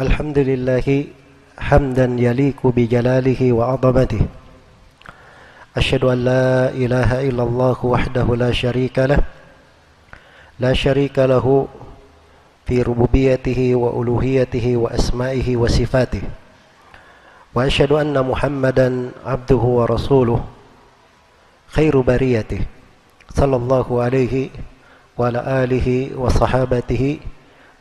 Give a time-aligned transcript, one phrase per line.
[0.00, 1.04] الحمد لله
[1.58, 4.22] حمدا يليق بجلاله وعظمته.
[5.76, 9.20] أشهد أن لا إله إلا الله وحده لا شريك له
[10.60, 11.68] لا شريك له
[12.66, 16.22] في ربوبيته وألوهيته وأسمائه وصفاته.
[17.54, 20.40] وأشهد أن محمدا عبده ورسوله
[21.68, 22.60] خير بريته
[23.36, 24.48] صلى الله عليه
[25.18, 27.18] وعلى آله وصحابته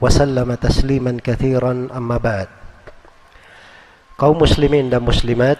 [0.00, 2.48] وسلم تسليما كثيرا أما بعد
[4.14, 5.58] kaum muslimin dan muslimat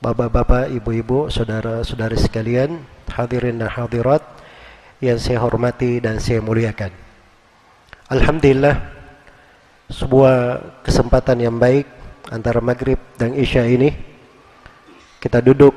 [0.00, 2.80] bapak-bapak, ibu-ibu, saudara-saudari sekalian
[3.12, 4.24] hadirin dan hadirat
[5.04, 6.88] yang saya hormati dan saya muliakan
[8.08, 8.76] Alhamdulillah
[9.92, 10.36] sebuah
[10.86, 11.84] kesempatan yang baik
[12.32, 13.92] antara maghrib dan isya ini
[15.20, 15.76] kita duduk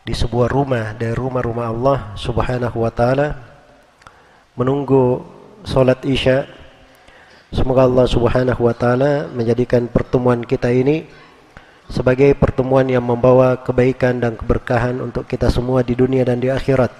[0.00, 3.28] di sebuah rumah dari rumah-rumah Allah subhanahu wa ta'ala
[4.56, 5.20] menunggu
[5.65, 6.45] solat isya.
[7.49, 11.09] Semoga Allah subhanahu wa ta'ala menjadikan pertemuan kita ini
[11.89, 16.93] sebagai pertemuan yang membawa kebaikan dan keberkahan untuk kita semua di dunia dan di akhirat.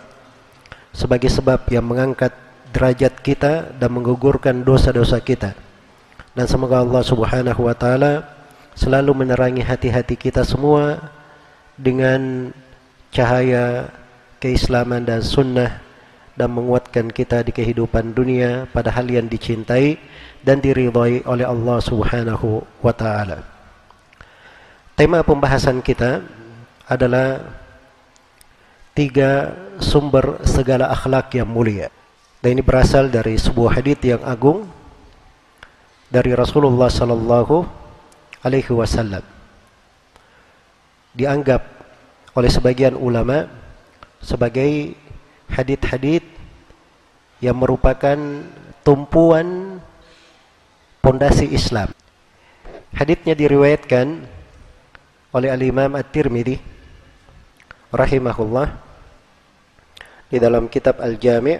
[0.96, 2.34] Sebagai sebab yang mengangkat
[2.74, 5.54] derajat kita dan menggugurkan dosa-dosa kita.
[6.36, 8.26] Dan semoga Allah subhanahu wa ta'ala
[8.76, 11.00] selalu menerangi hati-hati kita semua
[11.80, 12.52] dengan
[13.12, 13.88] cahaya
[14.44, 15.85] keislaman dan sunnah
[16.36, 19.96] dan menguatkan kita di kehidupan dunia pada hal yang dicintai
[20.44, 23.42] dan diridhai oleh Allah Subhanahu wa taala.
[24.96, 26.24] Tema pembahasan kita
[26.88, 27.44] adalah
[28.96, 31.92] tiga sumber segala akhlak yang mulia.
[32.40, 34.70] Dan ini berasal dari sebuah hadis yang agung
[36.08, 37.66] dari Rasulullah sallallahu
[38.46, 39.26] alaihi wasallam.
[41.16, 41.64] Dianggap
[42.36, 43.48] oleh sebagian ulama
[44.22, 44.94] sebagai
[45.52, 46.26] hadith-hadith
[47.44, 48.18] yang merupakan
[48.86, 49.80] tumpuan
[51.02, 51.94] pondasi Islam.
[52.96, 54.24] Hadithnya diriwayatkan
[55.36, 56.58] oleh Al-Imam At-Tirmidzi
[57.92, 58.68] rahimahullah
[60.32, 61.60] di dalam kitab Al-Jami'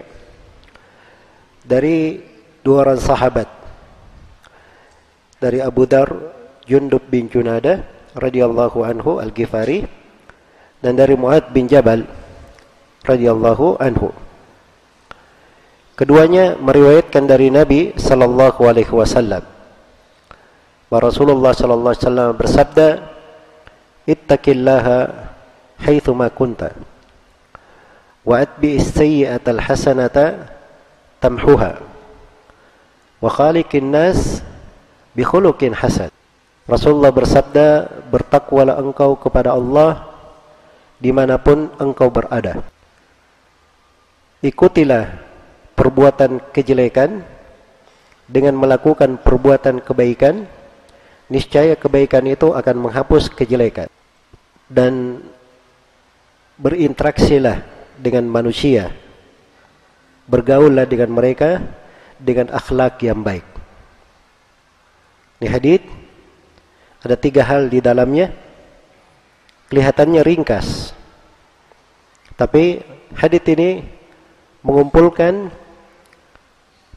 [1.60, 2.18] dari
[2.64, 3.48] dua orang sahabat
[5.36, 6.08] dari Abu Dar
[6.64, 7.84] Jundub bin Junada
[8.16, 9.84] radhiyallahu anhu Al-Ghifari
[10.80, 12.08] dan dari Muad bin Jabal
[13.06, 14.10] radhiyallahu anhu.
[15.96, 19.40] Keduanya meriwayatkan dari Nabi sallallahu alaihi wasallam.
[20.92, 22.88] Bahwa Rasulullah sallallahu alaihi wasallam bersabda,
[24.04, 24.98] "Ittaqillaha
[25.88, 26.76] haitsu ma kunta
[28.28, 30.52] wa atbi as-sayyi'ata al-hasanata
[31.22, 31.80] tamhuha
[33.22, 34.44] wa khaliqin nas
[35.16, 36.12] bi khuluqin hasan."
[36.68, 40.04] Rasulullah bersabda, "Bertakwalah engkau kepada Allah
[41.00, 42.75] di mana pun engkau berada."
[44.44, 45.22] Ikutilah
[45.76, 47.24] perbuatan kejelekan
[48.26, 50.48] dengan melakukan perbuatan kebaikan
[51.30, 53.90] niscaya kebaikan itu akan menghapus kejelekan.
[54.66, 55.22] Dan
[56.58, 57.62] berinteraksilah
[58.00, 58.90] dengan manusia
[60.26, 61.62] bergaullah dengan mereka
[62.18, 63.46] dengan akhlak yang baik.
[65.40, 65.86] Ini hadith.
[67.06, 68.34] Ada tiga hal di dalamnya.
[69.70, 70.90] Kelihatannya ringkas.
[72.34, 72.82] Tapi
[73.14, 73.84] hadith ini
[74.66, 75.54] mengumpulkan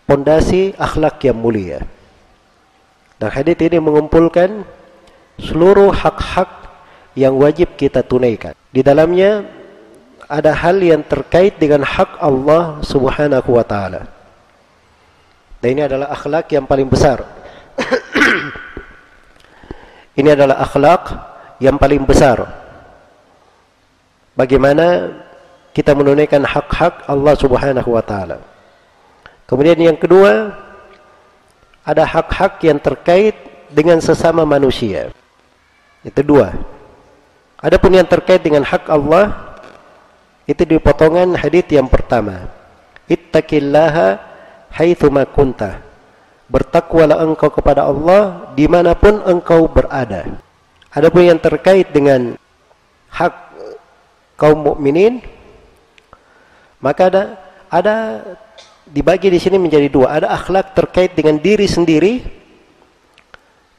[0.10, 1.86] pondasi akhlak yang mulia.
[3.22, 4.66] Dan hadis ini mengumpulkan
[5.38, 6.50] seluruh hak-hak
[7.14, 8.58] yang wajib kita tunaikan.
[8.74, 9.46] Di dalamnya
[10.26, 14.10] ada hal yang terkait dengan hak Allah Subhanahu wa taala.
[15.62, 17.22] Dan ini adalah akhlak yang paling besar.
[20.20, 21.04] ini adalah akhlak
[21.60, 22.40] yang paling besar.
[24.40, 25.12] Bagaimana
[25.74, 28.42] kita menunaikan hak-hak Allah Subhanahu wa taala.
[29.46, 30.54] Kemudian yang kedua,
[31.86, 33.34] ada hak-hak yang terkait
[33.74, 35.10] dengan sesama manusia.
[36.06, 36.54] Itu dua.
[37.60, 39.58] Adapun yang terkait dengan hak Allah
[40.50, 42.50] itu di potongan hadis yang pertama.
[43.10, 44.18] Ittaqillaha
[44.74, 45.82] haitsu ma kunta.
[46.50, 50.26] Bertakwalah engkau kepada Allah di mana pun engkau berada.
[50.90, 52.34] Adapun yang terkait dengan
[53.14, 53.34] hak
[54.34, 55.22] kaum mukminin
[56.80, 57.24] maka ada
[57.70, 57.96] ada
[58.90, 60.18] dibagi di sini menjadi dua.
[60.20, 62.26] Ada akhlak terkait dengan diri sendiri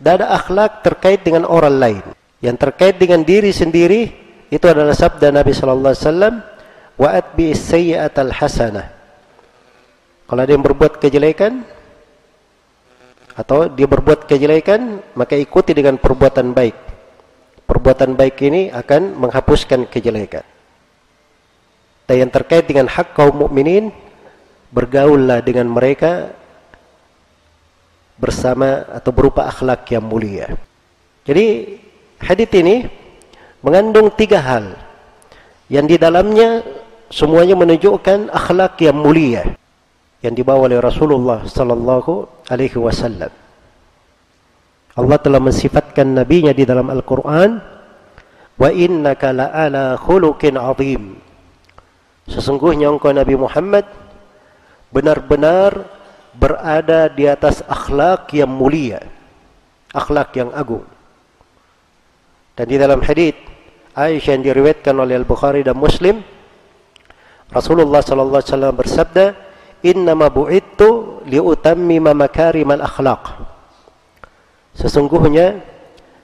[0.00, 2.04] dan ada akhlak terkait dengan orang lain.
[2.40, 4.08] Yang terkait dengan diri sendiri
[4.48, 6.34] itu adalah sabda Nabi sallallahu alaihi wasallam
[6.96, 8.86] wa atbi sayyi'atal hasanah.
[10.24, 11.66] Kalau ada yang berbuat kejelekan
[13.34, 16.76] atau dia berbuat kejelekan, maka ikuti dengan perbuatan baik.
[17.66, 20.42] Perbuatan baik ini akan menghapuskan kejelekan.
[22.10, 23.94] Dan yang terkait dengan hak kaum mukminin
[24.74, 26.34] bergaullah dengan mereka
[28.18, 30.50] bersama atau berupa akhlak yang mulia.
[31.22, 31.78] Jadi
[32.18, 32.82] hadits ini
[33.62, 34.74] mengandung tiga hal
[35.70, 36.66] yang di dalamnya
[37.14, 39.54] semuanya menunjukkan akhlak yang mulia
[40.18, 43.30] yang dibawa oleh Rasulullah sallallahu alaihi wasallam.
[44.98, 47.62] Allah telah mensifatkan nabinya di dalam Al-Qur'an
[48.58, 51.29] wa innaka la'ala khuluqin 'azim.
[52.28, 53.86] Sesungguhnya engkau Nabi Muhammad
[54.90, 55.86] benar-benar
[56.36, 59.00] berada di atas akhlak yang mulia,
[59.94, 60.84] akhlak yang agung.
[62.58, 63.34] Dan di dalam hadis
[63.96, 66.22] Aisyah yang diriwayatkan oleh Al-Bukhari dan Muslim,
[67.50, 69.26] Rasulullah sallallahu alaihi wasallam bersabda,
[69.84, 73.48] innama bu'ittu liutammima makarimal akhlaq
[74.76, 75.60] sesungguhnya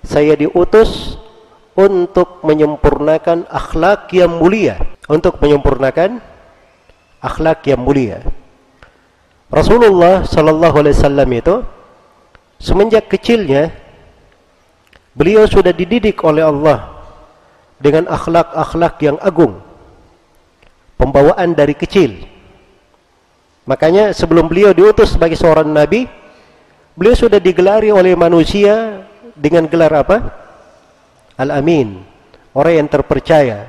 [0.05, 1.19] saya diutus
[1.77, 6.19] untuk menyempurnakan akhlak yang mulia untuk menyempurnakan
[7.23, 8.23] akhlak yang mulia
[9.49, 11.57] Rasulullah sallallahu alaihi wasallam itu
[12.59, 13.71] semenjak kecilnya
[15.15, 16.93] beliau sudah dididik oleh Allah
[17.79, 19.63] dengan akhlak-akhlak yang agung
[20.99, 22.37] pembawaan dari kecil
[23.67, 26.07] Makanya sebelum beliau diutus sebagai seorang nabi,
[26.95, 29.03] beliau sudah digelari oleh manusia
[29.35, 30.23] dengan gelar apa?
[31.35, 31.99] Al-Amin,
[32.55, 33.67] orang yang terpercaya.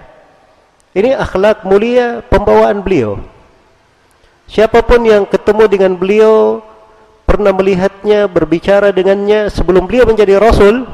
[0.97, 3.21] Ini akhlak mulia pembawaan beliau.
[4.49, 6.65] Siapa pun yang ketemu dengan beliau,
[7.21, 10.89] pernah melihatnya, berbicara dengannya sebelum beliau menjadi rasul,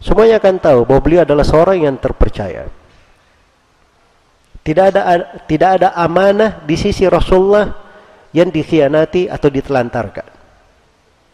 [0.00, 2.72] semuanya akan tahu bahwa beliau adalah seorang yang terpercaya.
[4.64, 5.02] Tidak ada
[5.44, 7.76] tidak ada amanah di sisi Rasulullah
[8.32, 10.28] yang dikhianati atau ditelantarkan.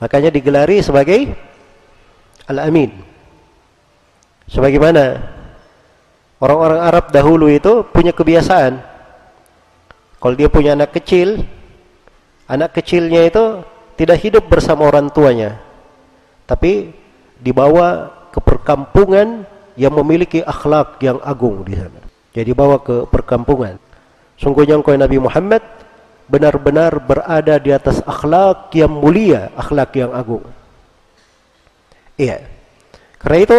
[0.02, 1.30] Makanya digelari sebagai
[2.50, 2.90] Al-Amin.
[4.50, 5.35] Sebagaimana
[6.40, 8.80] orang-orang Arab dahulu itu punya kebiasaan.
[10.16, 11.44] Kalau dia punya anak kecil,
[12.48, 13.62] anak kecilnya itu
[13.96, 15.60] tidak hidup bersama orang tuanya.
[16.48, 16.92] Tapi
[17.40, 19.44] dibawa ke perkampungan
[19.76, 22.00] yang memiliki akhlak yang agung di sana.
[22.32, 23.80] Jadi bawa ke perkampungan.
[24.36, 25.64] Sungguhnya engkau Nabi Muhammad
[26.26, 30.44] benar-benar berada di atas akhlak yang mulia, akhlak yang agung.
[32.20, 32.44] Iya.
[33.20, 33.58] Karena itu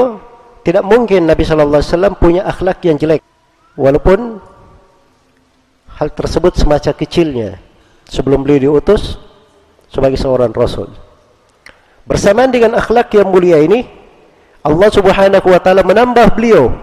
[0.68, 3.24] tidak mungkin Nabi sallallahu alaihi wasallam punya akhlak yang jelek.
[3.80, 4.44] Walaupun
[5.96, 7.50] hal tersebut semacam kecilnya
[8.04, 9.16] sebelum beliau diutus
[9.88, 10.92] sebagai seorang rasul.
[12.04, 13.88] Bersamaan dengan akhlak yang mulia ini,
[14.60, 16.76] Allah Subhanahu wa taala menambah beliau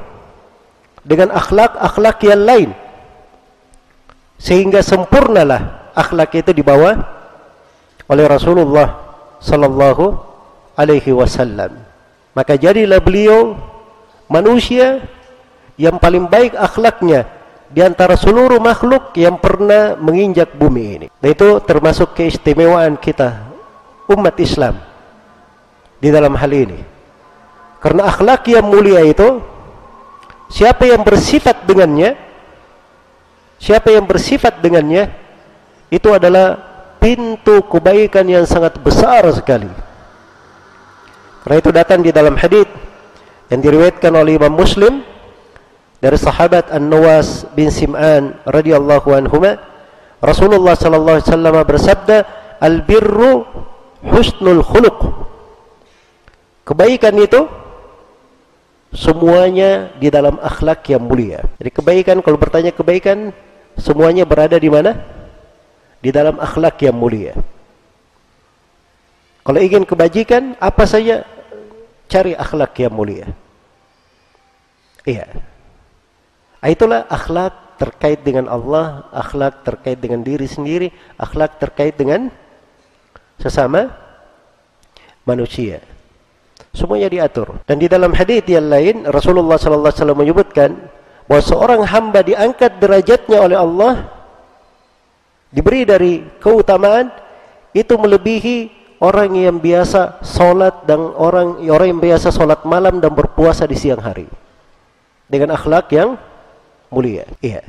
[1.04, 2.70] dengan akhlak-akhlak yang lain
[4.40, 7.04] sehingga sempurnalah akhlak itu dibawa
[8.08, 8.96] oleh Rasulullah
[9.44, 10.16] sallallahu
[10.72, 11.76] alaihi wasallam
[12.32, 13.73] maka jadilah beliau
[14.34, 15.06] manusia
[15.78, 17.30] yang paling baik akhlaknya
[17.70, 21.06] di antara seluruh makhluk yang pernah menginjak bumi ini.
[21.22, 23.46] Dan itu termasuk keistimewaan kita
[24.10, 24.82] umat Islam
[26.02, 26.82] di dalam hal ini.
[27.78, 29.38] Karena akhlak yang mulia itu
[30.50, 32.24] siapa yang bersifat dengannya
[33.64, 35.08] Siapa yang bersifat dengannya
[35.88, 36.58] itu adalah
[37.00, 39.72] pintu kebaikan yang sangat besar sekali.
[41.44, 42.68] Karena itu datang di dalam hadis
[43.52, 45.04] yang diriwayatkan oleh Imam Muslim
[46.00, 49.60] dari sahabat An-Nawas bin Sim'an radhiyallahu anhuma
[50.20, 52.16] Rasulullah sallallahu alaihi wasallam bersabda
[52.60, 53.44] al-birru
[54.04, 54.98] husnul khuluq
[56.64, 57.44] kebaikan itu
[58.94, 61.42] semuanya di dalam akhlak yang mulia.
[61.58, 63.34] Jadi kebaikan kalau bertanya kebaikan
[63.76, 64.96] semuanya berada di mana?
[65.98, 67.34] Di dalam akhlak yang mulia.
[69.44, 71.26] Kalau ingin kebajikan apa saja
[72.14, 73.26] cari akhlak yang mulia.
[75.02, 75.26] Iya.
[76.62, 82.30] Ah, itulah akhlak terkait dengan Allah, akhlak terkait dengan diri sendiri, akhlak terkait dengan
[83.42, 83.90] sesama
[85.26, 85.82] manusia.
[86.70, 87.58] Semuanya diatur.
[87.66, 90.70] Dan di dalam hadis yang lain Rasulullah sallallahu alaihi wasallam menyebutkan
[91.26, 93.94] bahwa seorang hamba diangkat derajatnya oleh Allah
[95.50, 97.10] diberi dari keutamaan
[97.74, 103.68] itu melebihi orang yang biasa solat dan orang orang yang biasa solat malam dan berpuasa
[103.68, 104.24] di siang hari
[105.28, 106.16] dengan akhlak yang
[106.88, 107.28] mulia.
[107.44, 107.60] Iya.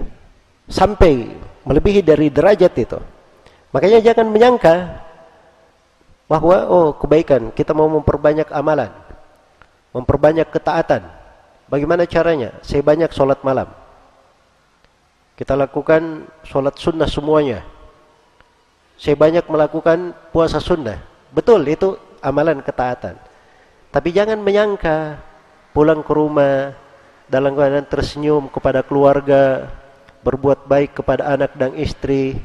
[0.71, 1.35] Sampai
[1.67, 2.99] melebihi dari derajat itu.
[3.75, 5.05] Makanya jangan menyangka
[6.25, 8.89] bahwa oh kebaikan kita mau memperbanyak amalan
[9.93, 11.05] memperbanyak ketaatan
[11.69, 13.69] bagaimana caranya saya banyak sholat malam
[15.37, 17.61] kita lakukan sholat sunnah semuanya
[18.97, 20.97] saya banyak melakukan puasa sunnah
[21.35, 23.19] betul itu amalan ketaatan.
[23.91, 25.19] Tapi jangan menyangka
[25.75, 26.71] pulang ke rumah
[27.27, 29.67] dalam keadaan tersenyum kepada keluarga
[30.23, 32.39] berbuat baik kepada anak dan istri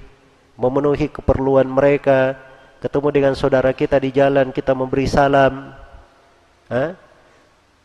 [0.59, 2.37] memenuhi keperluan mereka
[2.81, 5.73] ketemu dengan saudara kita di jalan, kita memberi salam,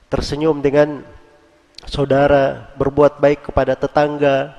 [0.08, 1.04] tersenyum dengan
[1.84, 4.56] saudara, berbuat baik kepada tetangga,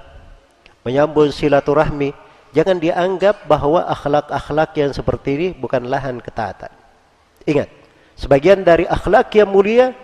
[0.84, 2.12] menyambung silaturahmi,
[2.52, 6.70] jangan dianggap bahwa akhlak-akhlak yang seperti ini bukan lahan ketaatan.
[7.46, 7.70] Ingat,
[8.18, 9.94] sebagian dari akhlak yang mulia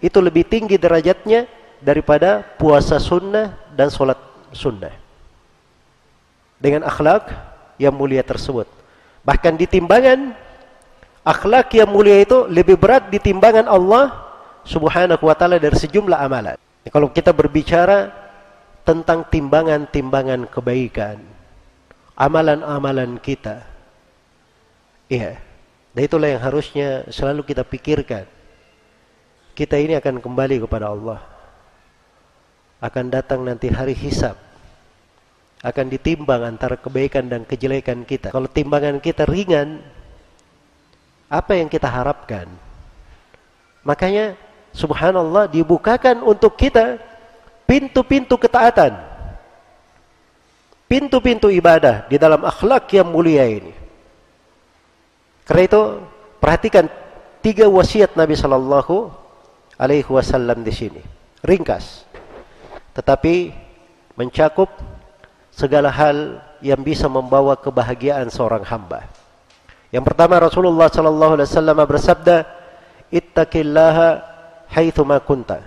[0.00, 1.48] itu lebih tinggi derajatnya
[1.80, 4.20] daripada puasa sunnah dan solat
[4.52, 4.92] sunnah.
[6.60, 7.32] Dengan akhlak
[7.80, 8.68] yang mulia tersebut.
[9.24, 10.36] Bahkan di timbangan
[11.24, 14.12] akhlak yang mulia itu lebih berat di timbangan Allah
[14.64, 16.56] subhanahu wa ta'ala dari sejumlah amalan.
[16.88, 18.12] Kalau kita berbicara
[18.84, 21.20] tentang timbangan-timbangan kebaikan,
[22.20, 23.64] amalan-amalan kita.
[25.08, 25.40] Iya.
[25.96, 28.28] Dan itulah yang harusnya selalu kita pikirkan.
[29.56, 31.24] Kita ini akan kembali kepada Allah.
[32.78, 34.36] Akan datang nanti hari hisab.
[35.64, 38.32] Akan ditimbang antara kebaikan dan kejelekan kita.
[38.32, 39.80] Kalau timbangan kita ringan,
[41.28, 42.48] apa yang kita harapkan?
[43.84, 44.36] Makanya
[44.72, 46.96] subhanallah dibukakan untuk kita
[47.68, 49.09] pintu-pintu ketaatan.
[50.90, 53.70] Pintu-pintu ibadah di dalam akhlak yang mulia ini.
[55.46, 55.82] Karena itu
[56.42, 56.90] perhatikan
[57.38, 59.06] tiga wasiat Nabi Shallallahu
[59.78, 60.98] Alaihi Wasallam di sini.
[61.46, 62.02] Ringkas,
[62.90, 63.54] tetapi
[64.18, 64.66] mencakup
[65.54, 69.06] segala hal yang bisa membawa kebahagiaan seorang hamba.
[69.94, 72.36] Yang pertama Rasulullah Shallallahu Alaihi Wasallam bersabda,
[73.14, 74.08] "Ittaqillaha
[74.74, 75.62] haitsuma kunta."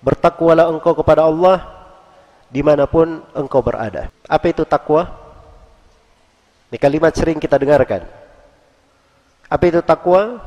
[0.00, 1.77] Bertakwalah engkau kepada Allah
[2.48, 4.08] di mana pun engkau berada.
[4.24, 5.08] Apa itu takwa?
[6.68, 8.04] Ini kalimat sering kita dengarkan.
[9.48, 10.40] Apa itu takwa?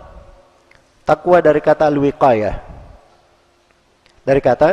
[1.05, 2.55] Takwa dari kata al-wiqayah.
[4.21, 4.69] Dari kata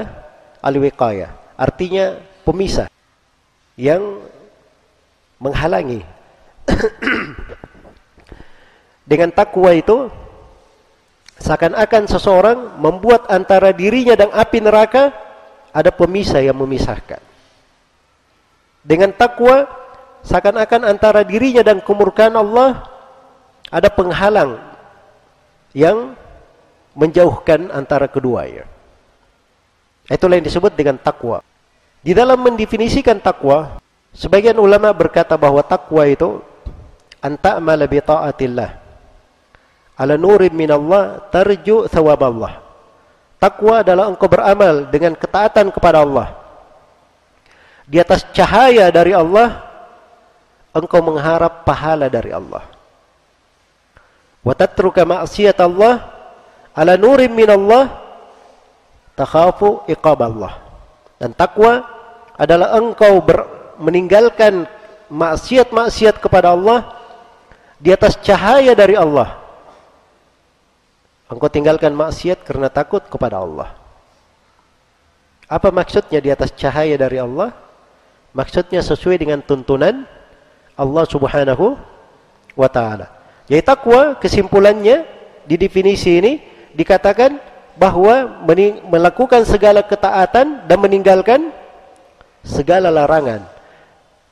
[0.60, 1.56] al-wiqayah.
[1.56, 2.88] Artinya pemisah.
[3.76, 4.28] Yang
[5.40, 6.04] menghalangi.
[9.08, 10.12] Dengan takwa itu,
[11.40, 15.27] seakan-akan seseorang membuat antara dirinya dan api neraka
[15.72, 17.20] ada pemisah yang memisahkan.
[18.84, 19.68] Dengan takwa,
[20.24, 22.88] seakan-akan antara dirinya dan kemurkaan Allah
[23.68, 24.56] ada penghalang
[25.76, 26.16] yang
[26.96, 28.64] menjauhkan antara keduanya.
[30.08, 31.44] Itulah yang disebut dengan takwa.
[32.00, 33.76] Di dalam mendefinisikan takwa,
[34.16, 36.40] sebagian ulama berkata bahwa takwa itu
[37.20, 38.70] anta'mala bi ta'atillah
[39.98, 42.67] ala nurin minallah tarju thawab Allah.
[43.38, 46.34] Takwa adalah engkau beramal dengan ketaatan kepada Allah.
[47.86, 49.62] Di atas cahaya dari Allah,
[50.74, 52.66] engkau mengharap pahala dari Allah.
[54.42, 56.02] Wa tatruka ma'siyat Allah
[56.74, 57.94] ala nurin min Allah
[59.14, 60.58] takhafu iqab Allah.
[61.22, 61.86] Dan takwa
[62.34, 63.46] adalah engkau ber,
[63.78, 64.66] meninggalkan
[65.10, 66.90] maksiat-maksiat kepada Allah
[67.78, 69.47] di atas cahaya dari Allah
[71.28, 73.76] engkau tinggalkan maksiat karena takut kepada Allah.
[75.48, 77.52] Apa maksudnya di atas cahaya dari Allah?
[78.36, 80.04] Maksudnya sesuai dengan tuntunan
[80.76, 81.80] Allah subhanahu
[82.52, 83.08] wa ta'ala.
[83.48, 85.08] Jadi takwa kesimpulannya
[85.48, 86.32] di definisi ini
[86.76, 87.40] dikatakan
[87.80, 88.44] bahwa
[88.92, 91.48] melakukan segala ketaatan dan meninggalkan
[92.44, 93.48] segala larangan.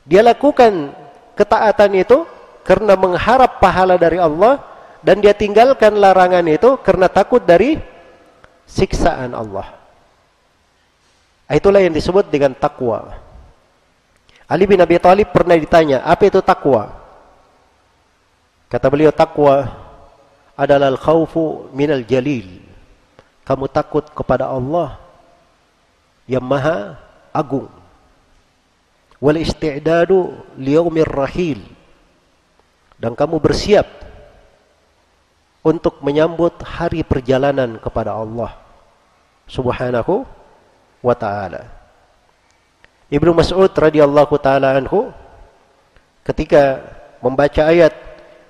[0.04, 0.92] Dia lakukan
[1.32, 2.28] ketaatan itu
[2.66, 4.60] karena mengharap pahala dari Allah
[5.04, 7.76] dan dia tinggalkan larangan itu karena takut dari
[8.68, 9.76] siksaan Allah.
[11.46, 13.14] Itulah yang disebut dengan takwa.
[14.46, 16.90] Ali bin Abi Thalib pernah ditanya, apa itu takwa?
[18.66, 19.70] Kata beliau takwa
[20.58, 22.62] adalah al-khawfu minal jalil.
[23.46, 24.98] Kamu takut kepada Allah
[26.26, 26.98] yang maha
[27.30, 27.70] agung.
[29.22, 31.62] Wal isti'dadu liyaumir rahil.
[32.98, 33.86] Dan kamu bersiap
[35.66, 38.54] untuk menyambut hari perjalanan kepada Allah
[39.50, 40.22] Subhanahu
[41.02, 41.66] wa taala.
[43.10, 45.10] Ibnu Mas'ud radhiyallahu taala anhu
[46.22, 46.86] ketika
[47.18, 48.06] membaca ayat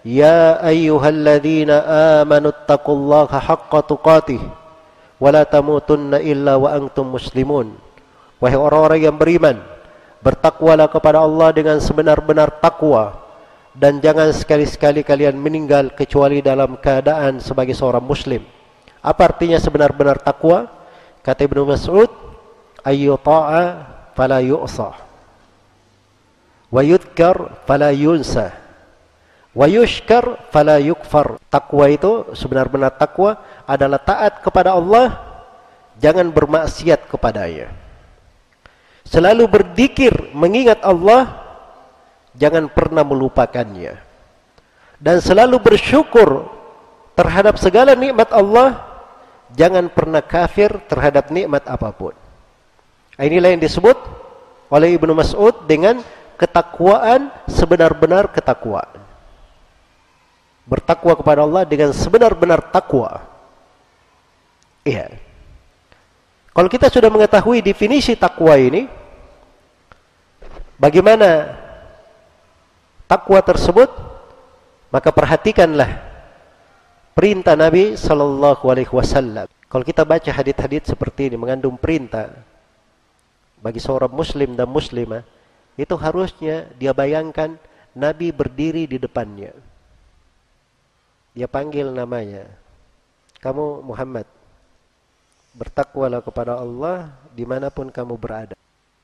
[0.06, 1.82] Ya ayyuhalladzina
[2.22, 4.38] amanu taqullaha haqqa tuqatih
[5.18, 7.74] wa la tamutunna illa wa antum muslimun.
[8.38, 9.58] Wahai orang-orang yang beriman,
[10.22, 13.25] bertakwalah kepada Allah dengan sebenar-benar takwa
[13.76, 18.40] dan jangan sekali-sekali kalian meninggal Kecuali dalam keadaan sebagai seorang muslim
[19.04, 20.64] Apa artinya sebenar-benar takwa?
[21.20, 22.08] Kata Ibn Mas'ud
[22.80, 23.64] Ayyuta'a
[24.16, 24.96] fala yu'sah
[26.72, 28.66] Wa yudkar fala yunsah
[29.56, 31.40] Wa yushkar fala yukfar.
[31.48, 35.16] Takwa itu sebenar-benar takwa adalah taat kepada Allah,
[35.96, 37.72] jangan bermaksiat kepadanya.
[39.08, 41.45] Selalu berzikir mengingat Allah,
[42.36, 44.04] jangan pernah melupakannya.
[44.96, 46.48] dan selalu bersyukur
[47.12, 48.80] terhadap segala nikmat Allah,
[49.52, 52.16] jangan pernah kafir terhadap nikmat apa pun.
[53.16, 53.96] Inilah yang disebut
[54.68, 56.00] oleh Ibnu Mas'ud dengan
[56.36, 59.00] ketakwaan sebenar-benar ketakwaan.
[60.66, 63.22] Bertakwa kepada Allah dengan sebenar-benar takwa.
[64.82, 65.14] Iya.
[66.50, 68.90] Kalau kita sudah mengetahui definisi takwa ini,
[70.74, 71.54] bagaimana
[73.06, 73.90] takwa tersebut,
[74.90, 76.02] maka perhatikanlah
[77.16, 79.48] perintah Nabi sallallahu alaihi wasallam.
[79.66, 82.30] Kalau kita baca hadis-hadis seperti ini mengandung perintah
[83.58, 85.26] bagi seorang muslim dan muslimah,
[85.74, 87.58] itu harusnya dia bayangkan
[87.96, 89.56] Nabi berdiri di depannya.
[91.36, 92.48] Dia panggil namanya.
[93.40, 94.24] Kamu Muhammad.
[95.56, 98.56] Bertakwalah kepada Allah di mana pun kamu berada.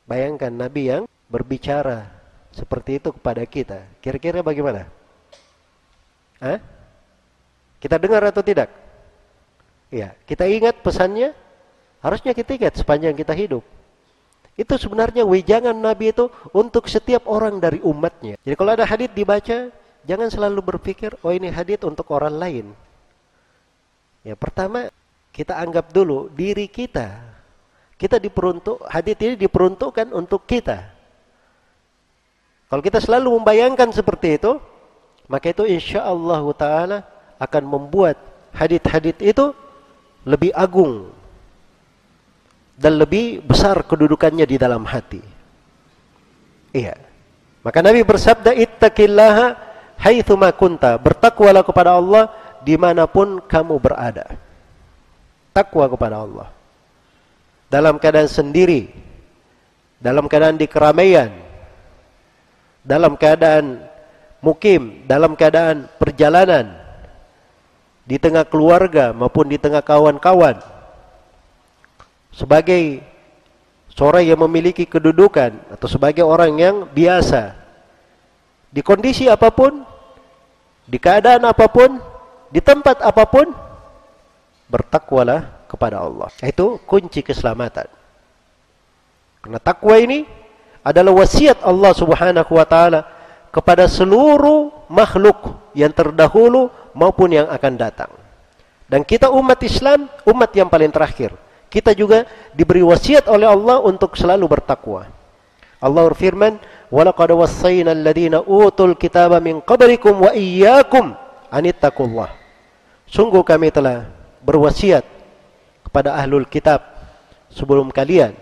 [0.04, 2.21] Bayangkan Nabi yang berbicara
[2.52, 3.84] seperti itu kepada kita.
[4.04, 4.88] Kira-kira bagaimana?
[6.38, 6.60] Hah?
[7.82, 8.70] Kita dengar atau tidak?
[9.90, 11.34] Iya, kita ingat pesannya.
[11.98, 13.64] Harusnya kita ingat sepanjang kita hidup.
[14.52, 18.36] Itu sebenarnya wejangan Nabi itu untuk setiap orang dari umatnya.
[18.44, 19.72] Jadi kalau ada hadis dibaca,
[20.04, 22.66] jangan selalu berpikir, oh ini hadis untuk orang lain.
[24.22, 24.92] Ya pertama,
[25.32, 27.32] kita anggap dulu diri kita.
[27.96, 30.91] Kita diperuntuk, hadis ini diperuntukkan untuk kita.
[32.72, 34.56] Kalau kita selalu membayangkan seperti itu,
[35.28, 36.98] maka itu insya Allah Taala
[37.36, 38.16] akan membuat
[38.56, 39.52] hadit-hadit itu
[40.24, 41.12] lebih agung
[42.80, 45.20] dan lebih besar kedudukannya di dalam hati.
[46.72, 46.96] Iya.
[47.60, 49.46] Maka Nabi bersabda, Ittaqillaha
[50.00, 50.96] haithuma kunta.
[50.96, 52.32] Bertakwalah kepada Allah
[52.64, 54.32] di mana pun kamu berada.
[55.52, 56.48] Takwa kepada Allah.
[57.68, 58.88] Dalam keadaan sendiri.
[60.00, 61.41] Dalam keadaan di keramaian.
[62.82, 63.86] Dalam keadaan
[64.42, 65.06] mukim.
[65.06, 66.78] Dalam keadaan perjalanan.
[68.02, 70.58] Di tengah keluarga maupun di tengah kawan-kawan
[72.32, 73.04] sebagai
[73.92, 77.54] seorang yang memiliki kedudukan atau sebagai orang yang biasa
[78.72, 79.84] di kondisi apa pun,
[80.88, 82.00] di keadaan apa pun,
[82.48, 83.52] di tempat apa pun
[84.72, 86.32] bertakwalah kepada Allah.
[86.40, 87.84] Itu kunci keselamatan.
[89.44, 90.24] Karena takwa ini
[90.82, 93.06] adalah wasiat Allah Subhanahu wa taala
[93.54, 98.10] kepada seluruh makhluk yang terdahulu maupun yang akan datang.
[98.90, 101.32] Dan kita umat Islam, umat yang paling terakhir
[101.72, 105.08] kita juga diberi wasiat oleh Allah untuk selalu bertakwa.
[105.80, 106.60] Allah berfirman,
[106.92, 111.16] "Walaqad wassayna alladziina utul kitaba min qablikum wa iyyakum
[111.48, 112.28] an ittaqullah."
[113.08, 114.04] Sungguh kami telah
[114.44, 115.00] berwasiat
[115.88, 116.84] kepada ahlul kitab
[117.48, 118.36] sebelum kalian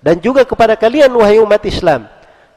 [0.00, 2.08] dan juga kepada kalian wahai umat Islam,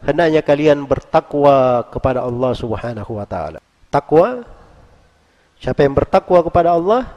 [0.04, 3.60] hendaknya kalian bertakwa kepada Allah Subhanahu wa taala.
[3.92, 4.44] Takwa
[5.64, 7.08] Siapa yang bertakwa kepada Allah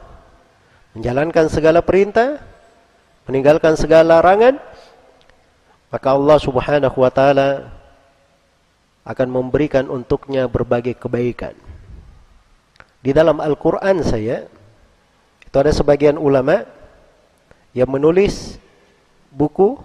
[0.95, 2.39] menjalankan segala perintah
[3.27, 4.55] meninggalkan segala larangan
[5.91, 7.67] maka Allah Subhanahu wa taala
[9.03, 11.59] akan memberikan untuknya berbagai kebaikan.
[13.03, 14.47] Di dalam Al-Qur'an saya
[15.43, 16.63] itu ada sebagian ulama
[17.75, 18.55] yang menulis
[19.27, 19.75] buku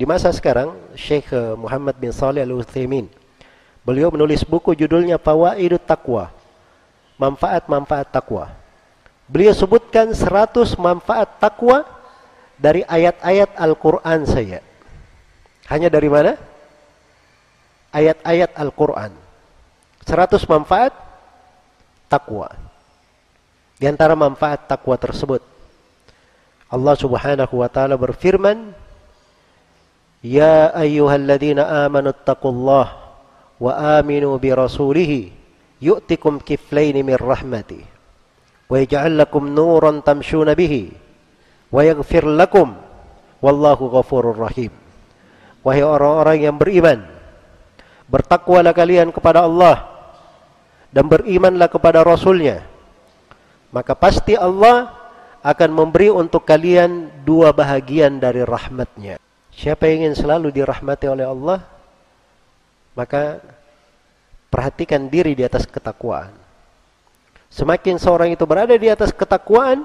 [0.00, 1.28] di masa sekarang Syekh
[1.60, 3.04] Muhammad bin Salih Al-Utsaimin.
[3.84, 6.32] Beliau menulis buku judulnya Fawaidut Taqwa.
[7.20, 8.48] Manfaat-manfaat takwa.
[9.28, 11.84] Beliau sebutkan 100 manfaat takwa
[12.56, 14.64] dari ayat-ayat Al-Quran saya.
[15.68, 16.40] Hanya dari mana?
[17.92, 19.12] Ayat-ayat Al-Quran.
[20.08, 20.96] 100 manfaat
[22.08, 22.48] takwa.
[23.76, 25.44] Di antara manfaat takwa tersebut.
[26.72, 28.72] Allah subhanahu wa ta'ala berfirman,
[30.20, 32.86] Amanu attaqullah
[33.60, 35.32] wa aminu bi rasulihi
[35.80, 37.80] yu'tikum kiflaini min rahmati
[38.68, 40.92] wa yaj'al lakum nuran tamshuna bihi
[41.72, 42.76] wa yaghfir lakum
[43.40, 44.70] wallahu ghafurur rahim.
[45.60, 47.04] Wahai orang-orang yang beriman,
[48.08, 49.88] bertakwalah kalian kepada Allah
[50.92, 52.64] dan berimanlah kepada Rasulnya.
[53.72, 54.92] Maka pasti Allah
[55.40, 59.20] akan memberi untuk kalian dua bahagian dari rahmatnya.
[59.60, 61.60] Siapa yang ingin selalu dirahmati oleh Allah,
[62.96, 63.44] maka
[64.48, 66.32] perhatikan diri di atas ketakwaan.
[67.52, 69.84] Semakin seorang itu berada di atas ketakwaan,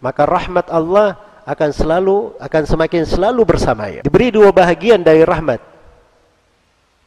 [0.00, 4.00] maka rahmat Allah akan selalu akan semakin selalu bersamanya.
[4.08, 5.60] Diberi dua bahagian dari rahmat.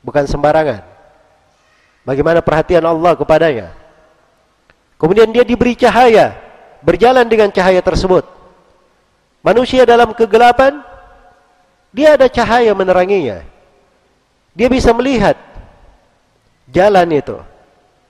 [0.05, 0.85] Bukan sembarangan.
[2.05, 3.73] Bagaimana perhatian Allah kepadanya.
[5.01, 6.37] Kemudian dia diberi cahaya,
[6.85, 8.21] berjalan dengan cahaya tersebut.
[9.41, 10.93] Manusia dalam kegelapan,
[11.95, 13.39] dia ada cahaya meneranginya.
[14.51, 15.39] Dia bisa melihat
[16.67, 17.39] jalan itu.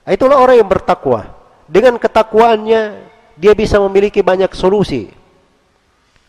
[0.02, 1.30] Itulah orang yang bertakwa.
[1.70, 2.82] Dengan ketakwaannya
[3.38, 5.14] dia bisa memiliki banyak solusi.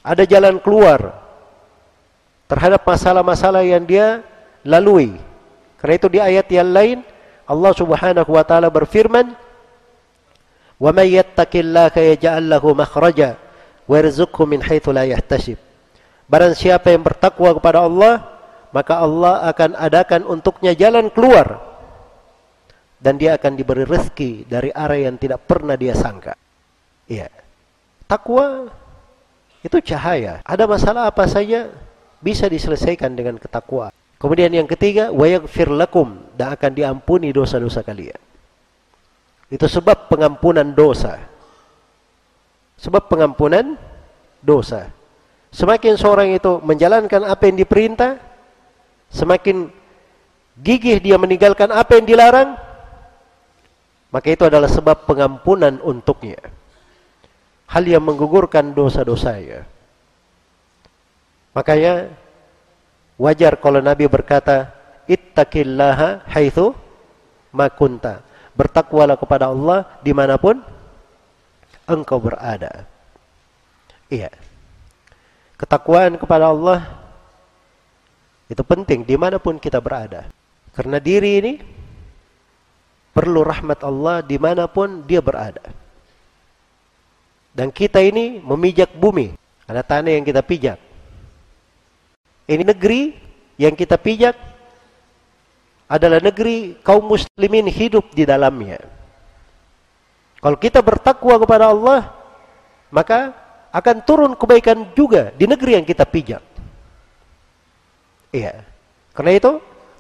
[0.06, 1.18] Ada jalan keluar
[2.46, 4.22] terhadap masalah-masalah yang dia
[4.62, 5.18] lalui.
[5.82, 6.98] Karena itu di ayat yang lain
[7.50, 9.34] Allah Subhanahu wa taala berfirman,
[10.78, 13.38] "Wa may yattaqillaha yaj'al lahu makhraja
[13.90, 15.67] wa yarzuqhu min haitsu la yahtasib."
[16.28, 18.20] Barang siapa yang bertakwa kepada Allah,
[18.76, 21.64] maka Allah akan adakan untuknya jalan keluar
[23.00, 26.36] dan dia akan diberi rezeki dari arah yang tidak pernah dia sangka.
[27.08, 27.32] Iya.
[28.12, 28.68] Takwa
[29.64, 30.44] itu cahaya.
[30.44, 31.72] Ada masalah apa saja
[32.20, 33.94] bisa diselesaikan dengan ketakwaan.
[34.18, 38.18] Kemudian yang ketiga, wayaghfir lakum dan akan diampuni dosa-dosa kalian.
[39.48, 41.22] Itu sebab pengampunan dosa.
[42.82, 43.78] Sebab pengampunan
[44.42, 44.90] dosa.
[45.58, 48.22] Semakin seorang itu menjalankan apa yang diperintah,
[49.10, 49.74] semakin
[50.62, 52.54] gigih dia meninggalkan apa yang dilarang,
[54.14, 56.38] maka itu adalah sebab pengampunan untuknya.
[57.74, 59.66] Hal yang menggugurkan dosa-dosanya.
[61.58, 62.14] Makanya
[63.18, 64.70] wajar kalau Nabi berkata,
[65.10, 66.78] Ittaqillaha haithu
[67.50, 68.22] makunta.
[68.54, 70.62] Bertakwalah kepada Allah di mana pun
[71.90, 72.86] engkau berada.
[74.14, 74.47] Iya.
[75.58, 76.86] Ketakwaan kepada Allah
[78.48, 80.30] itu penting di mana pun kita berada.
[80.72, 81.54] Karena diri ini
[83.12, 85.66] perlu rahmat Allah di mana pun dia berada.
[87.58, 89.34] Dan kita ini memijak bumi.
[89.66, 90.78] Ada tanah yang kita pijak.
[92.48, 93.18] Ini negeri
[93.58, 94.38] yang kita pijak
[95.90, 98.78] adalah negeri kaum muslimin hidup di dalamnya.
[100.38, 102.14] Kalau kita bertakwa kepada Allah,
[102.94, 103.34] maka
[103.72, 106.44] akan turun kebaikan juga di negeri yang kita pijak.
[108.32, 108.64] Iya.
[109.16, 109.52] Karena itu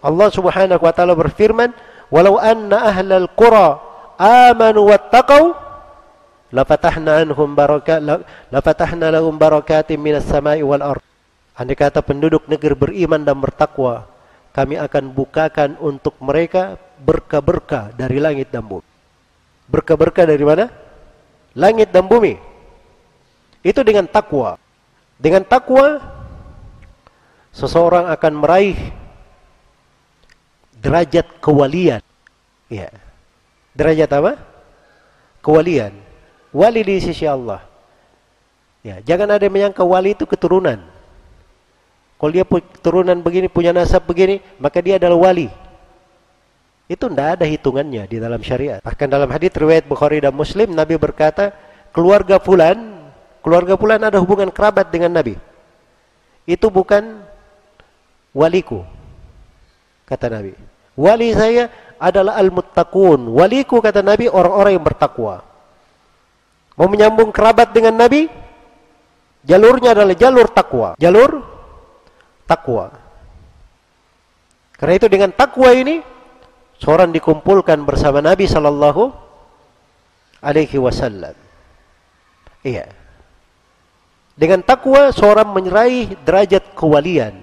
[0.04, 1.74] Allah Subhanahu wa taala berfirman,
[2.14, 3.82] walau anna ahlal qura
[4.18, 5.68] amanu wattaqau
[6.52, 8.00] lafatahna anhum barakat
[8.50, 11.04] lafatahna lahum barakatim minas samai wal ard
[11.54, 14.08] andai kata penduduk negeri beriman dan bertakwa
[14.56, 18.88] kami akan bukakan untuk mereka berkah-berkah dari langit dan bumi
[19.68, 20.72] berkah-berkah dari mana
[21.52, 22.40] langit dan bumi
[23.68, 24.56] itu dengan takwa
[25.18, 25.98] dengan takwa
[27.52, 28.78] seseorang akan meraih
[30.78, 32.06] derajat kewalian.
[32.70, 32.94] Ya.
[33.74, 34.34] Derajat apa?
[35.42, 35.94] Kewalian.
[36.54, 37.66] Wali di sisi Allah.
[38.86, 40.80] Ya, jangan ada yang menyangka wali itu keturunan.
[42.18, 45.50] Kalau dia keturunan begini, punya nasab begini, maka dia adalah wali.
[46.88, 48.80] Itu tidak ada hitungannya di dalam syariat.
[48.82, 51.54] Bahkan dalam hadis riwayat Bukhari dan Muslim, Nabi berkata,
[51.92, 52.97] keluarga fulan,
[53.48, 55.40] keluarga fulan ada hubungan kerabat dengan Nabi.
[56.44, 57.24] Itu bukan
[58.36, 58.84] waliku,
[60.04, 60.52] kata Nabi.
[61.00, 63.32] Wali saya adalah al-muttaqun.
[63.32, 65.48] Waliku kata Nabi orang-orang yang bertakwa.
[66.76, 68.28] Mau menyambung kerabat dengan Nabi?
[69.48, 71.00] Jalurnya adalah jalur takwa.
[71.00, 71.40] Jalur
[72.44, 72.92] takwa.
[74.76, 76.04] Karena itu dengan takwa ini
[76.84, 79.08] seorang dikumpulkan bersama Nabi sallallahu
[80.44, 81.38] alaihi wasallam.
[82.66, 82.97] Iya.
[84.38, 87.42] Dengan takwa seorang menyeraih derajat kewalian.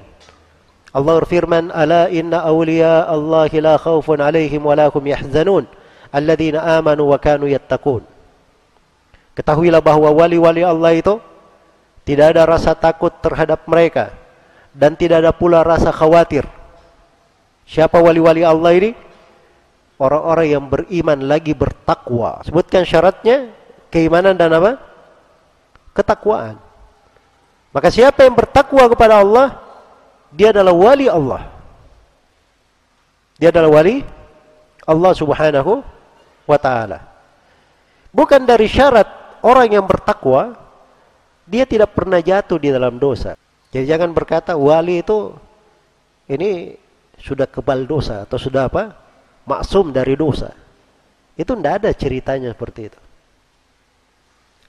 [0.95, 5.67] Allah berfirman, "Ala inna awliya Allah la khaufun 'alaihim wa la hum yahzanun,
[6.15, 8.07] alladzina amanu wa kanu yattaqun."
[9.35, 11.19] Ketahuilah bahwa wali-wali Allah itu
[12.07, 14.15] tidak ada rasa takut terhadap mereka
[14.71, 16.47] dan tidak ada pula rasa khawatir.
[17.67, 18.91] Siapa wali-wali Allah ini?
[19.99, 22.39] Orang-orang yang beriman lagi bertakwa.
[22.47, 23.51] Sebutkan syaratnya
[23.91, 24.79] keimanan dan apa?
[25.91, 26.74] Ketakwaan.
[27.75, 29.59] Maka siapa yang bertakwa kepada Allah,
[30.31, 31.51] dia adalah wali Allah.
[33.35, 34.07] Dia adalah wali
[34.87, 35.83] Allah Subhanahu
[36.47, 37.03] wa taala.
[38.15, 39.11] Bukan dari syarat
[39.43, 40.55] orang yang bertakwa
[41.45, 43.35] dia tidak pernah jatuh di dalam dosa.
[43.75, 45.35] Jadi jangan berkata wali itu
[46.31, 46.79] ini
[47.19, 49.03] sudah kebal dosa atau sudah apa?
[49.45, 50.57] maksum dari dosa.
[51.37, 53.01] Itu tidak ada ceritanya seperti itu.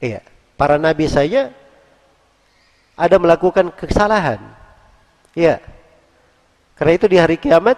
[0.03, 0.19] Iya,
[0.59, 1.53] para nabi saja
[2.95, 4.39] ada melakukan kesalahan
[5.35, 5.59] Ya.
[6.79, 7.75] Karena itu di hari kiamat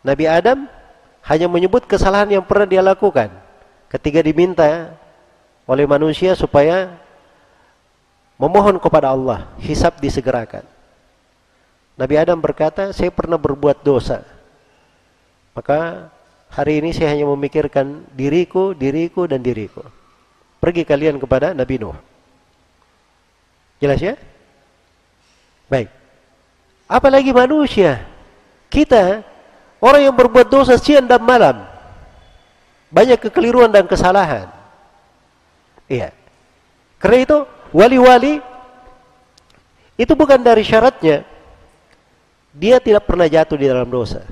[0.00, 0.64] Nabi Adam
[1.28, 3.28] hanya menyebut kesalahan yang pernah dia lakukan
[3.92, 4.96] ketika diminta
[5.68, 6.96] oleh manusia supaya
[8.40, 10.64] memohon kepada Allah, hisab disegerakan.
[11.96, 14.20] Nabi Adam berkata, saya pernah berbuat dosa.
[15.56, 16.12] Maka
[16.52, 19.80] hari ini saya hanya memikirkan diriku, diriku, dan diriku.
[20.60, 21.96] Pergi kalian kepada Nabi Nuh.
[23.82, 24.14] Jelas ya?
[25.68, 25.88] Baik.
[26.86, 28.06] Apalagi manusia.
[28.72, 29.20] Kita
[29.82, 31.66] orang yang berbuat dosa siang dan malam.
[32.88, 34.48] Banyak kekeliruan dan kesalahan.
[35.90, 36.14] Iya.
[36.96, 37.38] Karena itu
[37.74, 38.40] wali-wali
[39.96, 41.24] itu bukan dari syaratnya
[42.56, 44.24] dia tidak pernah jatuh di dalam dosa.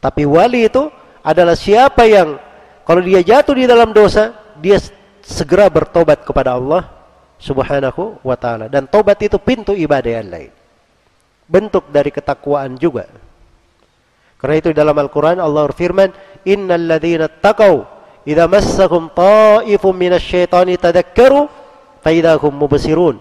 [0.00, 0.88] Tapi wali itu
[1.20, 2.40] adalah siapa yang
[2.88, 4.32] kalau dia jatuh di dalam dosa,
[4.62, 4.78] dia
[5.20, 6.95] segera bertobat kepada Allah
[7.36, 10.52] Subhanahu wa taala dan tobat itu pintu ibadah yang lain.
[11.46, 13.06] Bentuk dari ketakwaan juga.
[14.36, 16.10] Karena itu dalam Al-Qur'an Allah berfirman,
[16.44, 17.86] "Innal ladzina taqau
[18.26, 21.46] idza massahum ta'ifun minasyaitani tadakkaru
[22.02, 23.16] fa idahum mubsirun."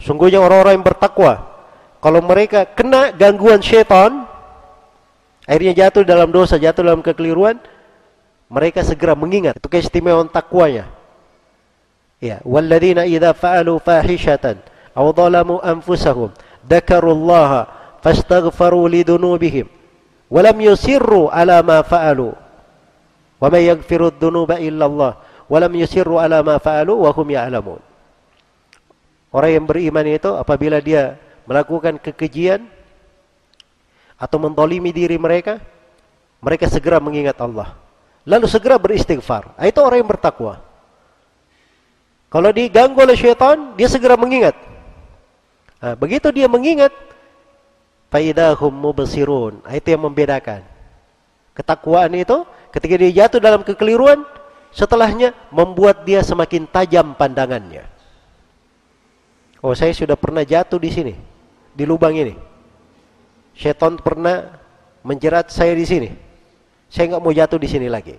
[0.00, 1.56] Sungguhnya orang-orang yang bertakwa
[2.00, 4.30] kalau mereka kena gangguan syaitan
[5.42, 7.58] akhirnya jatuh dalam dosa, jatuh dalam kekeliruan,
[8.46, 9.58] mereka segera mengingat.
[9.58, 10.95] Itu keistimewaan takwanya.
[12.16, 14.56] Ya, walladzina idza fa'alu fahishatan
[14.96, 16.32] aw dhalamu anfusahum
[16.64, 17.68] dzakarullaha
[18.00, 19.68] fastaghfaru lidunubihim
[20.32, 22.32] wa lam yusirru ala ma fa'alu.
[23.36, 25.12] Wa may yaghfiru dzunuba illa Allah
[25.44, 27.80] wa lam yusirru ala ma fa'alu wa hum ya'lamun.
[29.28, 32.64] Orang yang beriman itu apabila dia melakukan kekejian
[34.16, 35.60] atau mendolimi diri mereka
[36.40, 37.76] mereka segera mengingat Allah.
[38.24, 39.52] Lalu segera beristighfar.
[39.60, 40.65] Itu orang yang bertakwa
[42.26, 44.58] kalau diganggu oleh syaitan, dia segera mengingat.
[45.78, 46.90] Nah, begitu dia mengingat,
[48.10, 49.62] faidahum mubsirun.
[49.62, 50.66] Nah, itu yang membedakan.
[51.54, 52.42] Ketakwaan itu
[52.74, 54.26] ketika dia jatuh dalam kekeliruan,
[54.74, 57.86] setelahnya membuat dia semakin tajam pandangannya.
[59.62, 61.14] Oh, saya sudah pernah jatuh di sini,
[61.72, 62.34] di lubang ini.
[63.56, 64.60] Syaitan pernah
[65.00, 66.10] menjerat saya di sini.
[66.90, 68.18] Saya nggak mau jatuh di sini lagi.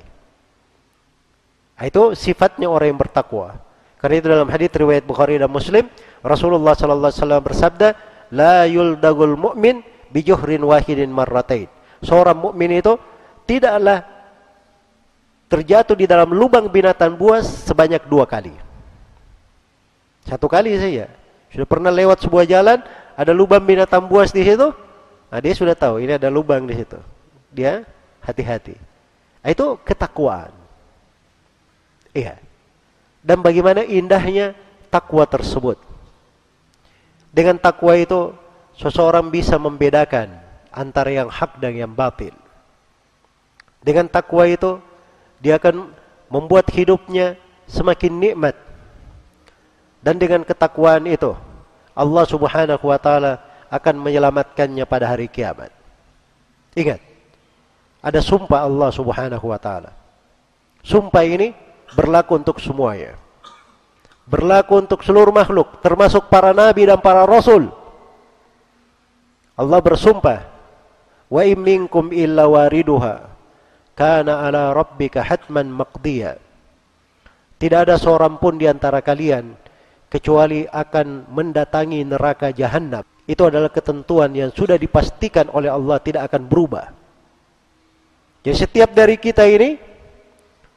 [1.78, 3.67] Nah, itu sifatnya orang yang bertakwa.
[3.98, 5.90] Karena itu dalam hadis riwayat Bukhari dan Muslim,
[6.22, 7.88] Rasulullah sallallahu alaihi wasallam bersabda,
[8.30, 9.82] "La yuldagul mu'min
[10.14, 11.66] bi juhrin wahidin marratain."
[12.06, 12.94] Seorang mukmin itu
[13.50, 14.06] tidaklah
[15.50, 18.54] terjatuh di dalam lubang binatang buas sebanyak dua kali.
[20.30, 21.10] Satu kali saja.
[21.50, 22.78] Sudah pernah lewat sebuah jalan,
[23.18, 24.70] ada lubang binatang buas di situ,
[25.34, 27.00] nah dia sudah tahu ini ada lubang di situ.
[27.50, 27.82] Dia
[28.22, 28.78] hati-hati.
[29.42, 30.54] Nah, itu ketakwaan.
[32.14, 32.47] Iya
[33.28, 34.56] dan bagaimana indahnya
[34.88, 35.76] takwa tersebut.
[37.36, 38.32] Dengan takwa itu
[38.80, 40.32] seseorang bisa membedakan
[40.72, 42.32] antara yang hak dan yang batil.
[43.84, 44.80] Dengan takwa itu
[45.44, 45.92] dia akan
[46.32, 47.36] membuat hidupnya
[47.68, 48.56] semakin nikmat.
[50.00, 51.36] Dan dengan ketakwaan itu
[51.92, 55.68] Allah Subhanahu wa taala akan menyelamatkannya pada hari kiamat.
[56.80, 57.04] Ingat,
[58.00, 59.92] ada sumpah Allah Subhanahu wa taala.
[60.80, 63.16] Sumpah ini berlaku untuk semuanya.
[64.28, 67.72] Berlaku untuk seluruh makhluk, termasuk para nabi dan para rasul.
[69.56, 70.44] Allah bersumpah,
[71.32, 73.24] "Wa in minkum illa wariduha
[73.96, 76.36] kana ala rabbika hatman maqdiya."
[77.58, 79.56] Tidak ada seorang pun di antara kalian
[80.12, 83.02] kecuali akan mendatangi neraka jahanam.
[83.28, 86.86] Itu adalah ketentuan yang sudah dipastikan oleh Allah tidak akan berubah.
[88.46, 89.87] Jadi setiap dari kita ini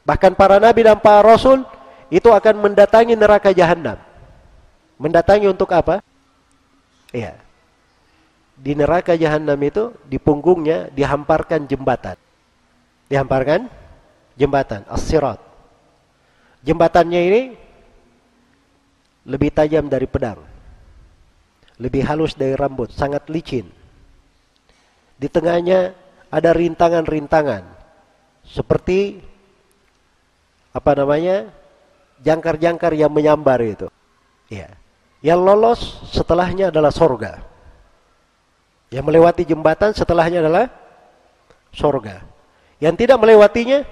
[0.01, 1.61] Bahkan para nabi dan para rasul
[2.11, 3.97] itu akan mendatangi neraka jahanam.
[4.97, 6.01] Mendatangi untuk apa?
[7.13, 7.37] Iya.
[8.61, 12.17] Di neraka jahanam itu di punggungnya dihamparkan jembatan.
[13.09, 13.65] Dihamparkan
[14.37, 15.39] jembatan as-sirat.
[16.61, 17.41] Jembatannya ini
[19.25, 20.41] lebih tajam dari pedang.
[21.81, 23.65] Lebih halus dari rambut, sangat licin.
[25.17, 25.97] Di tengahnya
[26.29, 27.65] ada rintangan-rintangan
[28.45, 29.30] seperti
[30.71, 31.51] apa namanya
[32.23, 33.87] jangkar-jangkar yang menyambar itu.
[34.47, 34.75] Ya.
[35.21, 37.45] Yang lolos setelahnya adalah sorga.
[38.91, 40.65] Yang melewati jembatan setelahnya adalah
[41.71, 42.25] sorga.
[42.81, 43.85] Yang tidak melewatinya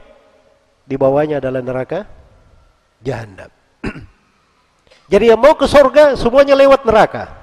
[0.90, 2.10] di bawahnya adalah neraka
[3.06, 3.54] jahanam.
[5.12, 7.38] Jadi yang mau ke sorga semuanya lewat neraka.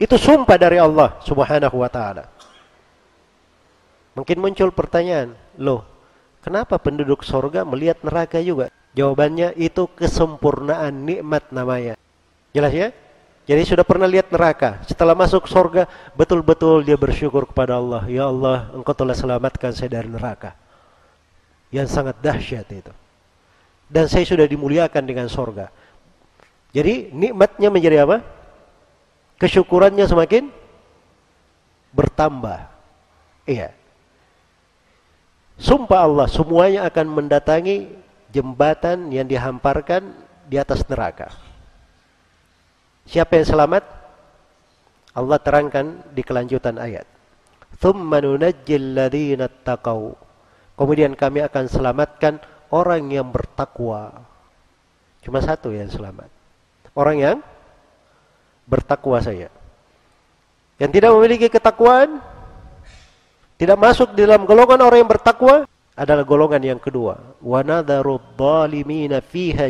[0.00, 2.24] Itu sumpah dari Allah Subhanahu wa taala.
[4.14, 5.86] Mungkin muncul pertanyaan, loh,
[6.40, 8.72] Kenapa penduduk sorga melihat neraka juga?
[8.96, 11.94] Jawabannya itu kesempurnaan nikmat namanya.
[12.50, 12.88] Jelas ya?
[13.50, 14.80] Jadi sudah pernah lihat neraka.
[14.86, 18.06] Setelah masuk sorga, betul-betul dia bersyukur kepada Allah.
[18.06, 20.54] Ya Allah, engkau telah selamatkan saya dari neraka.
[21.74, 22.92] Yang sangat dahsyat itu.
[23.90, 25.70] Dan saya sudah dimuliakan dengan sorga.
[26.70, 28.22] Jadi nikmatnya menjadi apa?
[29.42, 30.46] Kesyukurannya semakin
[31.90, 32.70] bertambah.
[33.50, 33.74] Iya.
[35.60, 37.92] Sumpah Allah, semuanya akan mendatangi
[38.32, 40.08] jembatan yang dihamparkan
[40.48, 41.28] di atas neraka.
[43.04, 43.84] Siapa yang selamat?
[45.12, 47.04] Allah terangkan di kelanjutan ayat.
[50.80, 52.40] Kemudian kami akan selamatkan
[52.72, 54.24] orang yang bertakwa.
[55.20, 56.32] Cuma satu yang selamat.
[56.96, 57.36] Orang yang
[58.64, 59.52] bertakwa saja.
[60.80, 62.24] Yang tidak memiliki ketakwaan
[63.60, 67.36] tidak masuk di dalam golongan orang yang bertakwa adalah golongan yang kedua.
[69.20, 69.68] Fiha.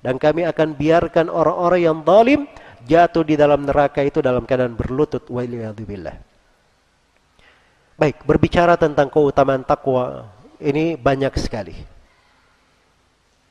[0.00, 2.46] Dan kami akan biarkan orang-orang yang zalim
[2.86, 5.42] jatuh di dalam neraka itu dalam keadaan berlutut wa.
[7.98, 10.30] Baik, berbicara tentang keutamaan takwa
[10.62, 11.74] ini banyak sekali.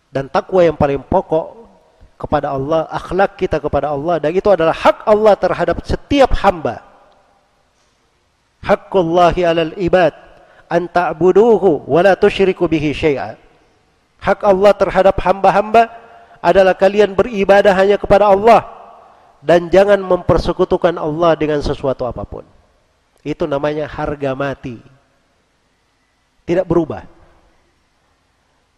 [0.09, 1.59] Dan takwa yang paling pokok
[2.15, 6.88] kepada Allah, akhlak kita kepada Allah dan itu adalah hak Allah terhadap setiap hamba.
[8.63, 10.11] Hakkullahi 'alal ibad
[10.69, 13.35] an ta'buduhu wa la tusyriku bihi syai'a.
[14.19, 15.87] Hak Allah terhadap hamba-hamba
[16.43, 18.67] adalah kalian beribadah hanya kepada Allah
[19.39, 22.43] dan jangan mempersekutukan Allah dengan sesuatu apa pun.
[23.23, 24.79] Itu namanya harga mati.
[26.43, 27.07] Tidak berubah.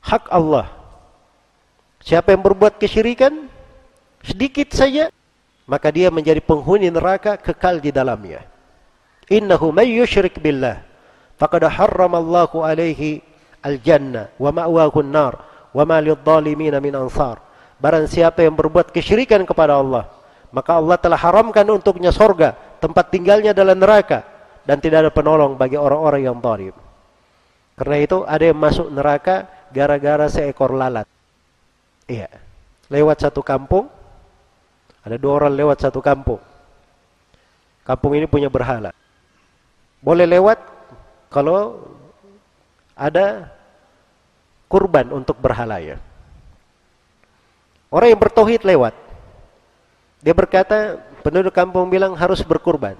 [0.01, 0.69] Hak Allah.
[2.01, 3.45] Siapa yang berbuat kesyirikan
[4.25, 5.13] sedikit saja
[5.69, 8.50] maka dia menjadi penghuni neraka kekal di dalamnya.
[9.31, 10.83] Innahu may yushrik billah
[11.39, 13.23] faqad harramallahu alaihi
[13.63, 15.33] al-jannah wa ma'wahu an-nar
[15.71, 17.39] wa ma lidh-dhalimin min ansar.
[17.81, 20.05] Barang siapa yang berbuat kesyirikan kepada Allah,
[20.53, 24.19] maka Allah telah haramkan untuknya sorga, tempat tinggalnya adalah neraka
[24.67, 26.75] dan tidak ada penolong bagi orang-orang yang zalim.
[27.73, 31.09] Karena itu ada yang masuk neraka gara-gara seekor lalat.
[32.05, 32.29] Iya.
[32.91, 33.87] Lewat satu kampung,
[35.01, 36.37] ada dua orang lewat satu kampung.
[37.81, 38.93] Kampung ini punya berhala.
[40.01, 40.57] Boleh lewat
[41.29, 41.85] kalau
[42.97, 43.53] ada
[44.65, 45.97] kurban untuk berhala ya.
[47.91, 48.95] Orang yang bertauhid lewat.
[50.21, 52.95] Dia berkata, penduduk kampung bilang harus berkurban.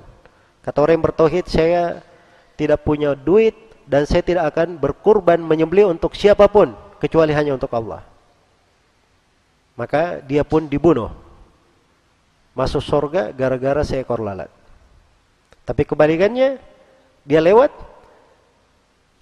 [0.62, 2.06] Kata orang yang bertauhid, saya
[2.60, 3.56] tidak punya duit
[3.90, 8.06] dan saya tidak akan berkurban menyembelih untuk siapa pun kecuali hanya untuk Allah.
[9.80, 11.10] Maka dia pun dibunuh.
[12.54, 14.52] Masuk surga gara-gara seekor lalat.
[15.64, 16.60] Tapi kebalikannya,
[17.22, 17.70] dia lewat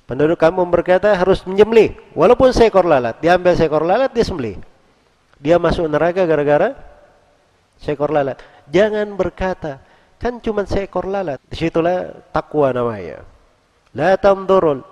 [0.08, 1.94] penduduk kampung berkata harus menyembelih.
[2.16, 4.58] Walaupun seekor lalat diambil seekor lalat dia sembelih.
[5.40, 6.76] Dia masuk neraka gara-gara
[7.80, 8.40] seekor lalat.
[8.72, 9.80] Jangan berkata
[10.20, 11.40] kan cuma seekor lalat.
[11.48, 13.24] Di situlah takwa namanya.
[13.96, 14.84] La tamdurul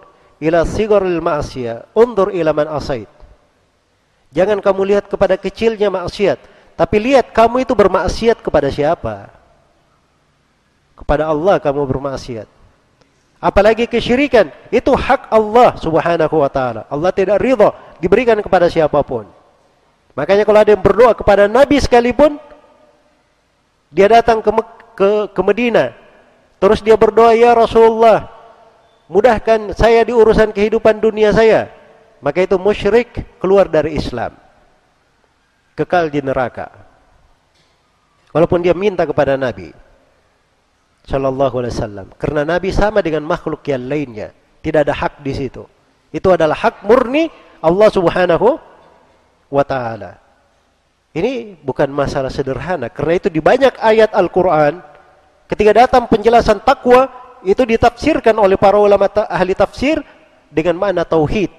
[0.43, 3.09] ila sigharil ma'siyah undur ila man asait.
[4.35, 9.33] Jangan kamu lihat kepada kecilnya maksiat tapi lihat kamu itu bermaksiat kepada siapa?
[10.93, 12.56] Kepada Allah kamu bermaksiat
[13.47, 16.83] Apalagi kesyirikan, itu hak Allah Subhanahu wa taala.
[16.91, 17.71] Allah tidak ridha
[18.03, 19.23] diberikan kepada siapa pun.
[20.19, 22.35] Makanya kalau ada yang berdoa kepada Nabi sekalipun
[23.87, 24.51] dia datang ke
[24.99, 25.95] ke, ke Medina,
[26.59, 28.27] terus dia berdoa, "Ya Rasulullah,
[29.07, 31.71] mudahkan saya di urusan kehidupan dunia saya."
[32.19, 34.35] Maka itu musyrik keluar dari Islam.
[35.71, 36.67] Kekal di neraka.
[38.35, 39.86] Walaupun dia minta kepada Nabi.
[41.07, 42.07] Shallallahu Alaihi Wasallam.
[42.19, 45.63] Karena Nabi sama dengan makhluk yang lainnya, tidak ada hak di situ.
[46.11, 47.31] Itu adalah hak murni
[47.63, 48.59] Allah Subhanahu
[49.47, 50.19] wa taala.
[51.15, 54.83] Ini bukan masalah sederhana karena itu di banyak ayat Al-Qur'an
[55.47, 57.09] ketika datang penjelasan takwa
[57.41, 60.03] itu ditafsirkan oleh para ulama ahli tafsir
[60.51, 61.49] dengan makna tauhid.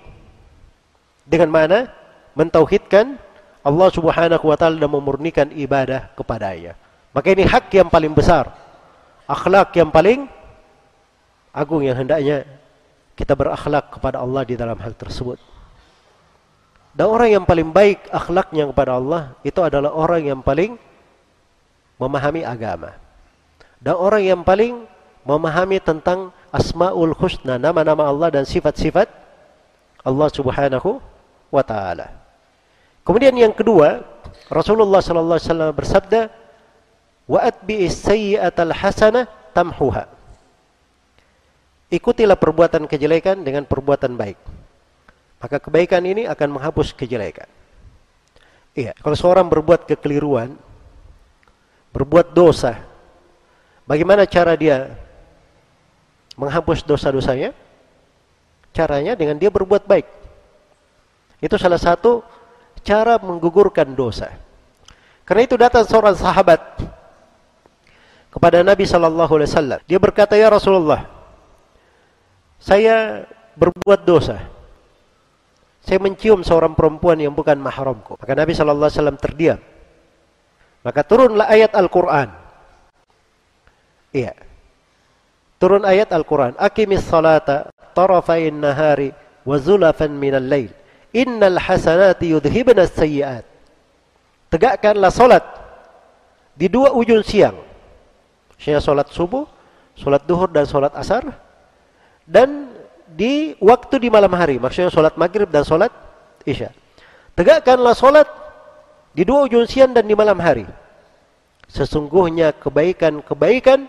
[1.25, 1.79] Dengan mana
[2.37, 3.17] mentauhidkan
[3.65, 6.77] Allah Subhanahu wa taala dan memurnikan ibadah kepadanya.
[7.17, 8.68] Maka ini hak yang paling besar
[9.29, 10.25] akhlak yang paling
[11.53, 12.49] agung yang hendaknya
[13.13, 15.37] kita berakhlak kepada Allah di dalam hal tersebut.
[16.97, 20.75] Dan orang yang paling baik akhlaknya kepada Allah itu adalah orang yang paling
[22.01, 22.97] memahami agama.
[23.79, 24.83] Dan orang yang paling
[25.23, 29.07] memahami tentang asmaul husna, nama-nama Allah dan sifat-sifat
[30.03, 30.99] Allah Subhanahu
[31.53, 32.11] wa taala.
[33.05, 34.03] Kemudian yang kedua,
[34.49, 36.21] Rasulullah sallallahu alaihi wasallam bersabda,
[37.29, 38.01] wa atbi'is
[38.73, 40.09] hasanah tamhuha.
[41.89, 44.37] Ikutilah perbuatan kejelekan dengan perbuatan baik.
[45.39, 47.47] Maka kebaikan ini akan menghapus kejelekan.
[48.77, 50.53] Iya, kalau seorang berbuat kekeliruan,
[51.95, 52.77] berbuat dosa,
[53.89, 54.93] bagaimana cara dia
[56.37, 57.57] menghapus dosa-dosanya?
[58.75, 60.07] Caranya dengan dia berbuat baik.
[61.41, 62.21] Itu salah satu
[62.85, 64.29] cara menggugurkan dosa.
[65.25, 66.61] Karena itu datang seorang sahabat
[68.39, 69.81] kepada Nabi sallallahu alaihi wasallam.
[69.91, 71.11] Dia berkata, "Ya Rasulullah,
[72.63, 73.27] saya
[73.59, 74.39] berbuat dosa.
[75.83, 79.59] Saya mencium seorang perempuan yang bukan mahramku." Maka Nabi sallallahu alaihi wasallam terdiam.
[80.87, 82.31] Maka turunlah ayat Al-Qur'an.
[84.15, 84.39] Iya.
[85.59, 89.11] Turun ayat Al-Qur'an, "Aqimis salata tarafain nahari
[89.43, 90.71] wa zulafan minal lail.
[91.11, 93.43] Innal hasanati yudhibna sayyi'at.
[94.55, 95.43] Tegakkanlah salat
[96.55, 97.68] di dua ujung siang.
[98.59, 99.47] Maksudnya salat subuh,
[99.95, 101.31] salat duhur dan salat asar
[102.27, 102.75] dan
[103.07, 105.95] di waktu di malam hari, maksudnya salat maghrib dan salat
[106.43, 106.75] isya.
[107.39, 108.29] Tegakkanlah salat
[109.15, 110.67] di dua ujung siang dan di malam hari.
[111.71, 113.87] Sesungguhnya kebaikan-kebaikan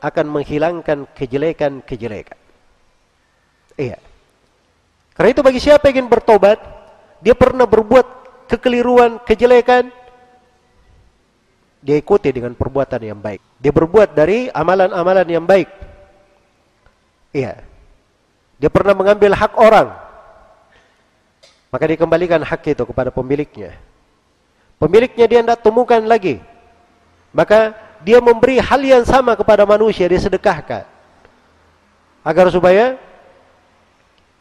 [0.00, 2.38] akan menghilangkan kejelekan-kejelekan.
[3.76, 4.00] Iya.
[5.12, 6.56] Karena itu bagi siapa yang ingin bertobat,
[7.20, 8.06] dia pernah berbuat
[8.48, 9.92] kekeliruan, kejelekan,
[11.86, 13.38] dia ikuti dengan perbuatan yang baik.
[13.62, 15.70] Dia berbuat dari amalan-amalan yang baik.
[17.30, 17.62] Iya.
[18.58, 19.94] Dia pernah mengambil hak orang.
[21.70, 23.78] Maka dikembalikan hak itu kepada pemiliknya.
[24.82, 26.42] Pemiliknya dia tidak temukan lagi.
[27.30, 30.90] Maka dia memberi hal yang sama kepada manusia, dia sedekahkan.
[32.26, 32.98] Agar supaya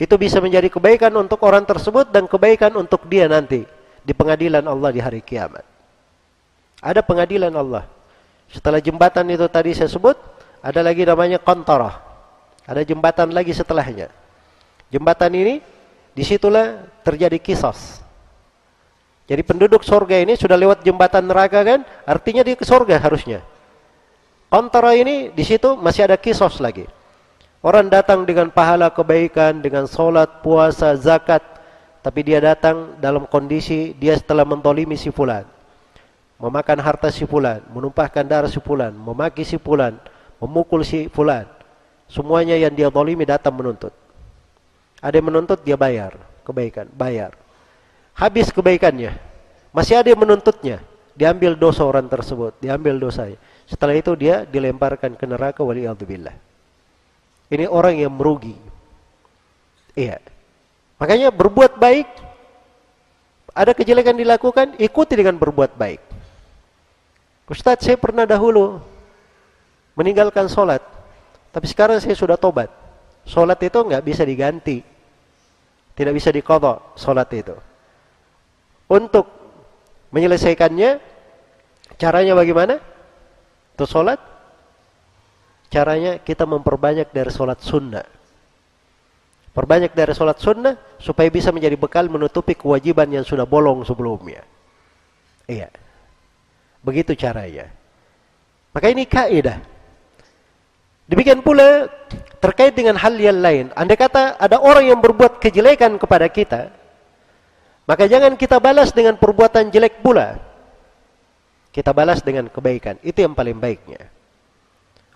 [0.01, 3.69] itu bisa menjadi kebaikan untuk orang tersebut dan kebaikan untuk dia nanti
[4.01, 5.74] di pengadilan Allah di hari kiamat.
[6.85, 7.89] Ada pengadilan Allah.
[8.45, 10.13] Setelah jembatan itu tadi saya sebut,
[10.61, 11.97] ada lagi namanya kontorah.
[12.69, 14.13] Ada jembatan lagi setelahnya.
[14.93, 15.65] Jembatan ini,
[16.13, 18.05] di situlah terjadi kisos.
[19.25, 23.41] Jadi penduduk sorga ini sudah lewat jembatan neraka kan, artinya dia ke sorga harusnya.
[24.53, 26.85] Kontorah ini, di situ masih ada kisos lagi.
[27.65, 31.41] Orang datang dengan pahala kebaikan, dengan solat, puasa, zakat.
[32.05, 35.54] Tapi dia datang dalam kondisi dia setelah mentolimi si fulan.
[36.35, 39.95] Memakan harta si fulan, menumpahkan darah si fulan, memaki si fulan,
[40.43, 41.47] memukul si fulan.
[42.11, 43.95] Semuanya yang dia tolimi datang menuntut.
[44.99, 46.19] Ada yang menuntut, dia bayar.
[46.43, 47.33] Kebaikan, bayar.
[48.13, 49.15] Habis kebaikannya.
[49.71, 50.83] Masih ada yang menuntutnya.
[51.15, 53.39] Diambil dosa orang tersebut, diambil dosanya.
[53.63, 56.35] Setelah itu dia dilemparkan ke neraka wali'adzubillah.
[57.47, 58.59] Ini orang yang merugi.
[59.95, 60.19] Iya.
[60.99, 62.07] Makanya berbuat baik,
[63.55, 66.03] ada kejelekan dilakukan, ikuti dengan berbuat baik.
[67.45, 68.81] Ustadz, saya pernah dahulu
[69.93, 70.81] meninggalkan sholat,
[71.53, 72.69] tapi sekarang saya sudah tobat.
[73.25, 74.81] Sholat itu nggak bisa diganti,
[75.93, 77.55] tidak bisa dikodok sholat itu.
[78.89, 79.25] Untuk
[80.13, 81.01] menyelesaikannya,
[81.97, 82.77] caranya bagaimana?
[83.73, 84.19] Untuk sholat,
[85.75, 88.07] Caranya kita memperbanyak dari sholat sunnah.
[89.51, 94.43] Perbanyak dari sholat sunnah supaya bisa menjadi bekal menutupi kewajiban yang sudah bolong sebelumnya.
[95.51, 95.67] Iya.
[96.85, 97.73] Begitu caranya.
[98.69, 99.57] Maka ini kaidah.
[101.09, 101.89] Demikian pula
[102.37, 103.65] terkait dengan hal yang lain.
[103.73, 106.69] Andai kata ada orang yang berbuat kejelekan kepada kita,
[107.89, 110.37] maka jangan kita balas dengan perbuatan jelek pula.
[111.73, 113.01] Kita balas dengan kebaikan.
[113.01, 114.09] Itu yang paling baiknya.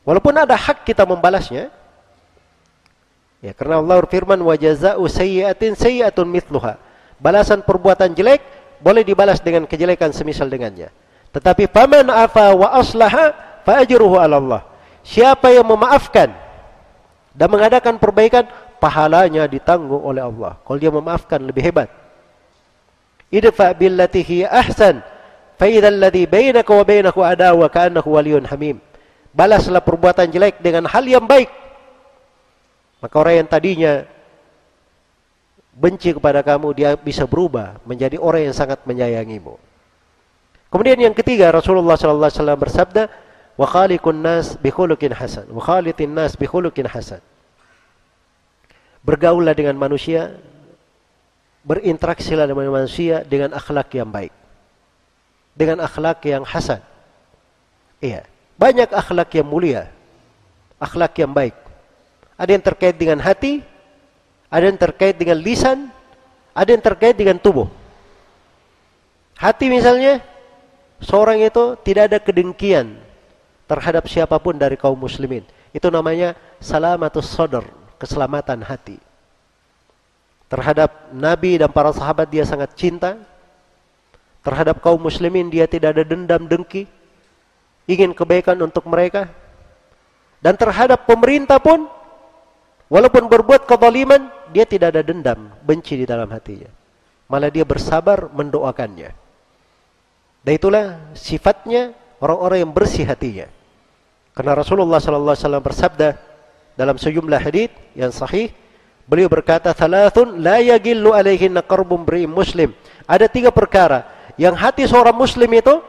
[0.05, 1.69] Walaupun ada hak kita membalasnya.
[3.39, 5.73] Ya, karena Allah berfirman wa jazaa'u sayyi'atin
[6.27, 6.75] mithluha.
[7.17, 8.43] Balasan perbuatan jelek
[8.83, 10.91] boleh dibalas dengan kejelekan semisal dengannya.
[11.29, 14.61] Tetapi faman afa wa aslaha fa ajruhu 'ala Allah.
[15.05, 16.33] Siapa yang memaafkan
[17.33, 18.45] dan mengadakan perbaikan,
[18.81, 20.57] pahalanya ditanggung oleh Allah.
[20.65, 21.89] Kalau dia memaafkan lebih hebat.
[23.29, 25.05] Idfa billati hi ahsan
[25.53, 28.81] fa idzal ladzi bainaka wa bainahu adawa ka'annahu waliyyun hamim
[29.33, 31.49] balaslah perbuatan jelek dengan hal yang baik.
[32.99, 33.93] Maka orang yang tadinya
[35.71, 39.55] benci kepada kamu, dia bisa berubah menjadi orang yang sangat menyayangimu.
[40.69, 43.03] Kemudian yang ketiga, Rasulullah sallallahu alaihi wasallam bersabda,
[43.57, 47.21] "Wa khaliqun nas bi khuluqin hasan, wa khalitin nas bi khuluqin hasan."
[49.01, 50.37] Bergaullah dengan manusia,
[51.65, 54.29] berinteraksilah dengan manusia dengan akhlak yang baik.
[55.57, 56.85] Dengan akhlak yang hasan.
[57.99, 58.29] Iya.
[58.59, 59.89] Banyak akhlak yang mulia,
[60.77, 61.55] akhlak yang baik.
[62.37, 63.65] Ada yang terkait dengan hati,
[64.53, 65.89] ada yang terkait dengan lisan,
[66.53, 67.71] ada yang terkait dengan tubuh.
[69.39, 70.19] Hati misalnya,
[71.03, 72.99] seorang itu tidak ada kedengkian
[73.65, 75.43] terhadap siapa pun dari kaum muslimin.
[75.69, 77.67] Itu namanya salamatus sodor,
[78.01, 78.97] keselamatan hati.
[80.49, 83.21] Terhadap Nabi dan para sahabat dia sangat cinta.
[84.41, 86.89] Terhadap kaum muslimin dia tidak ada dendam dengki
[87.89, 89.33] ingin kebaikan untuk mereka.
[90.39, 91.89] Dan terhadap pemerintah pun,
[92.87, 96.69] walaupun berbuat kezaliman, dia tidak ada dendam, benci di dalam hatinya.
[97.27, 99.28] Malah dia bersabar mendoakannya.
[100.43, 100.85] Dan itulah
[101.15, 101.91] sifatnya
[102.23, 103.47] orang-orang yang bersih hatinya.
[104.35, 106.09] Karena Rasulullah sallallahu alaihi wasallam bersabda
[106.79, 108.55] dalam sejumlah hadis yang sahih,
[109.03, 111.59] beliau berkata, "Thalathun la yagillu alaihinna
[112.31, 112.71] muslim."
[113.03, 114.07] Ada tiga perkara
[114.39, 115.83] yang hati seorang muslim itu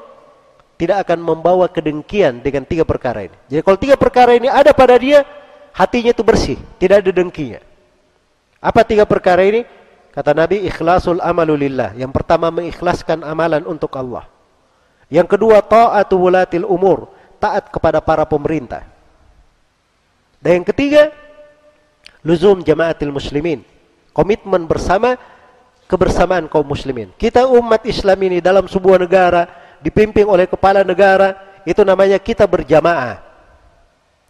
[0.81, 3.37] tidak akan membawa kedengkian dengan tiga perkara ini.
[3.53, 5.23] Jadi kalau tiga perkara ini ada pada dia,
[5.77, 7.61] hatinya itu bersih, tidak ada dengkinya.
[8.65, 9.69] Apa tiga perkara ini?
[10.11, 11.95] Kata Nabi, ikhlasul amalulillah.
[11.95, 14.27] Yang pertama mengikhlaskan amalan untuk Allah.
[15.11, 17.11] Yang kedua, ta'atu wulatil umur.
[17.43, 18.87] Taat kepada para pemerintah.
[20.41, 21.11] Dan yang ketiga,
[22.23, 23.67] luzum jamaatil muslimin.
[24.15, 25.19] Komitmen bersama
[25.91, 27.11] kebersamaan kaum muslimin.
[27.19, 29.51] Kita umat Islam ini dalam sebuah negara
[29.83, 33.21] dipimpin oleh kepala negara, itu namanya kita berjamaah.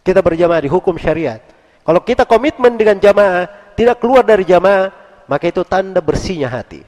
[0.01, 1.43] Kita berjamaah di hukum syariat.
[1.85, 3.45] Kalau kita komitmen dengan jamaah,
[3.77, 4.89] tidak keluar dari jamaah,
[5.29, 6.81] maka itu tanda bersihnya hati.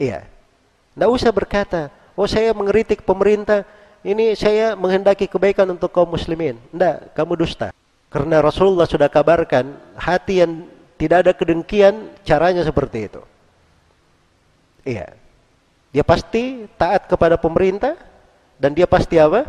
[0.00, 0.26] Iya.
[0.94, 3.66] Tidak usah berkata, oh saya mengeritik pemerintah,
[4.04, 6.58] ini saya menghendaki kebaikan untuk kaum muslimin.
[6.70, 7.74] Tidak, kamu dusta.
[8.12, 13.22] Karena Rasulullah sudah kabarkan, hati yang tidak ada kedengkian, caranya seperti itu.
[14.86, 15.16] Iya.
[15.90, 17.98] Dia pasti taat kepada pemerintah,
[18.58, 19.46] dan dia pasti apa?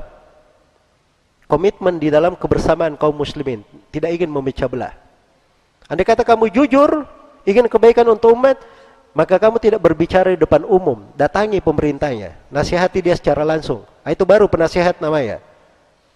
[1.45, 3.61] Komitmen di dalam kebersamaan kaum muslimin.
[3.93, 4.93] Tidak ingin memecah belah.
[5.85, 7.05] Andai kata kamu jujur,
[7.45, 8.57] ingin kebaikan untuk umat,
[9.15, 13.87] maka kamu tidak berbicara di depan umum, datangi pemerintahnya, nasihati dia secara langsung.
[14.03, 15.39] Nah, itu baru penasihat namanya.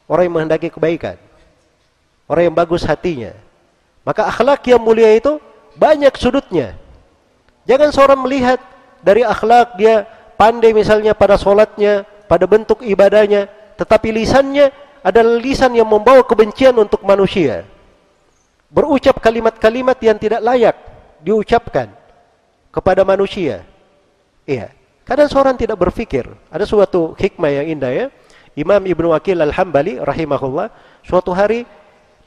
[0.03, 1.15] Orang yang menghendaki kebaikan.
[2.27, 3.31] Orang yang bagus hatinya.
[4.03, 5.39] Maka akhlak yang mulia itu
[5.79, 6.75] banyak sudutnya.
[7.63, 8.59] Jangan seorang melihat
[8.99, 10.03] dari akhlak dia
[10.35, 13.47] pandai misalnya pada solatnya, pada bentuk ibadahnya,
[13.79, 17.63] tetapi lisannya adalah lisan yang membawa kebencian untuk manusia.
[18.67, 20.75] Berucap kalimat-kalimat yang tidak layak
[21.23, 21.98] diucapkan
[22.69, 23.65] kepada manusia.
[24.45, 24.73] Iya.
[25.05, 26.29] Kadang seorang tidak berpikir.
[26.53, 28.05] Ada suatu hikmah yang indah ya.
[28.53, 30.69] Imam Ibnu Wakil Al-Hambali rahimahullah
[31.01, 31.65] suatu hari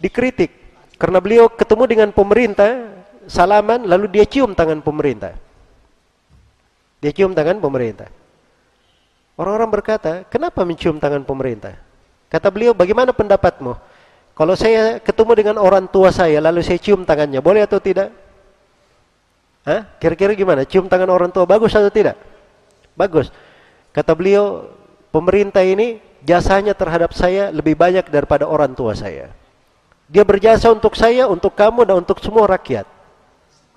[0.03, 0.63] dikritik
[1.03, 2.95] karena beliau ketemu dengan pemerintah,
[3.27, 5.35] salaman lalu dia cium tangan pemerintah.
[7.03, 8.07] Dia cium tangan pemerintah.
[9.35, 11.75] Orang-orang berkata, "Kenapa mencium tangan pemerintah?"
[12.31, 13.75] Kata beliau, "Bagaimana pendapatmu?
[14.39, 18.15] Kalau saya ketemu dengan orang tua saya lalu saya cium tangannya, boleh atau tidak?"
[19.63, 19.87] Hah?
[20.03, 20.67] Kira-kira gimana?
[20.67, 22.19] Cium tangan orang tua bagus atau tidak?
[22.99, 23.31] Bagus.
[23.95, 24.67] Kata beliau,
[25.15, 29.31] pemerintah ini jasanya terhadap saya lebih banyak daripada orang tua saya.
[30.11, 32.85] Dia berjasa untuk saya, untuk kamu, dan untuk semua rakyat.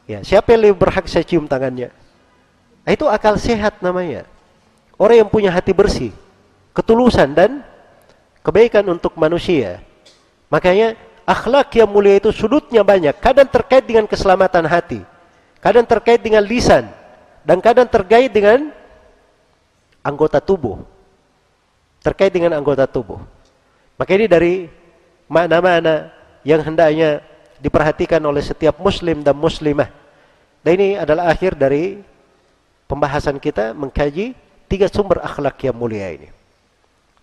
[0.09, 1.93] Ya, siapa yang lebih berhak saya cium tangannya?
[2.85, 4.25] Nah, itu akal sehat namanya.
[4.97, 6.11] Orang yang punya hati bersih,
[6.73, 7.61] ketulusan dan
[8.41, 9.81] kebaikan untuk manusia.
[10.49, 13.17] Makanya akhlak yang mulia itu sudutnya banyak.
[13.17, 15.01] Kadang terkait dengan keselamatan hati
[15.65, 16.85] kadang terkait dengan lisan
[17.41, 18.69] dan kadang terkait dengan
[20.05, 20.85] anggota tubuh.
[22.05, 23.17] Terkait dengan anggota tubuh.
[23.97, 24.69] Maka ini dari
[25.25, 26.13] makna-makna
[26.45, 27.25] yang hendaknya
[27.57, 29.89] diperhatikan oleh setiap muslim dan muslimah.
[30.61, 31.97] Dan ini adalah akhir dari
[32.85, 34.37] pembahasan kita mengkaji
[34.69, 36.29] tiga sumber akhlak yang mulia ini.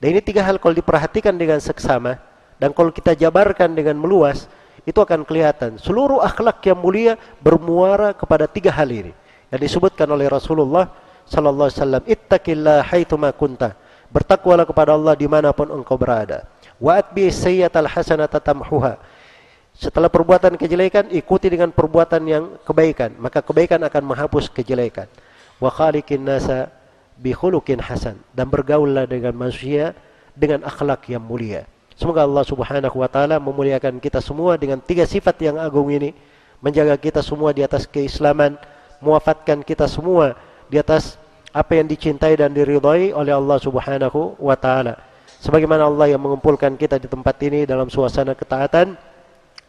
[0.03, 2.18] Dan ini tiga hal kalau diperhatikan dengan seksama
[2.59, 4.51] dan kalau kita jabarkan dengan meluas,
[4.83, 5.78] itu akan kelihatan.
[5.78, 9.14] Seluruh akhlak yang mulia bermuara kepada tiga hal ini.
[9.55, 10.91] Yang disebutkan oleh Rasulullah
[11.28, 13.78] sallallahu alaihi wasallam ittaqillah haitsuma kunta.
[14.12, 16.45] Bertakwalah kepada Allah di mana pun engkau berada.
[16.83, 18.99] Wa atbi sayyatal hasanata tamhuha.
[19.72, 23.16] Setelah perbuatan kejelekan ikuti dengan perbuatan yang kebaikan.
[23.16, 25.09] Maka kebaikan akan menghapus kejelekan.
[25.57, 26.68] Wa khaliqin nasa
[27.16, 28.20] bi hasan.
[28.37, 29.97] Dan bergaullah dengan manusia
[30.37, 31.71] dengan akhlak yang mulia
[32.03, 36.11] Semoga Allah Subhanahu wa taala memuliakan kita semua dengan tiga sifat yang agung ini,
[36.59, 38.59] menjaga kita semua di atas keislaman,
[38.98, 40.34] mewafatkan kita semua
[40.66, 41.14] di atas
[41.55, 44.98] apa yang dicintai dan diridhai oleh Allah Subhanahu wa taala.
[45.38, 48.98] Sebagaimana Allah yang mengumpulkan kita di tempat ini dalam suasana ketaatan,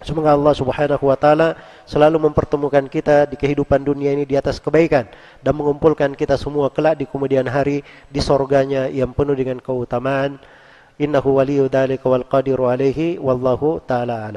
[0.03, 1.55] Semoga Allah Subhanahu wa taala
[1.87, 5.07] selalu mempertemukan kita di kehidupan dunia ini di atas kebaikan
[5.39, 10.43] dan mengumpulkan kita semua kelak di kemudian hari di sorganya yang penuh dengan keutamaan.
[10.99, 14.31] Innahu waliyyu dzalika wal qadiru alaihi wallahu taala alam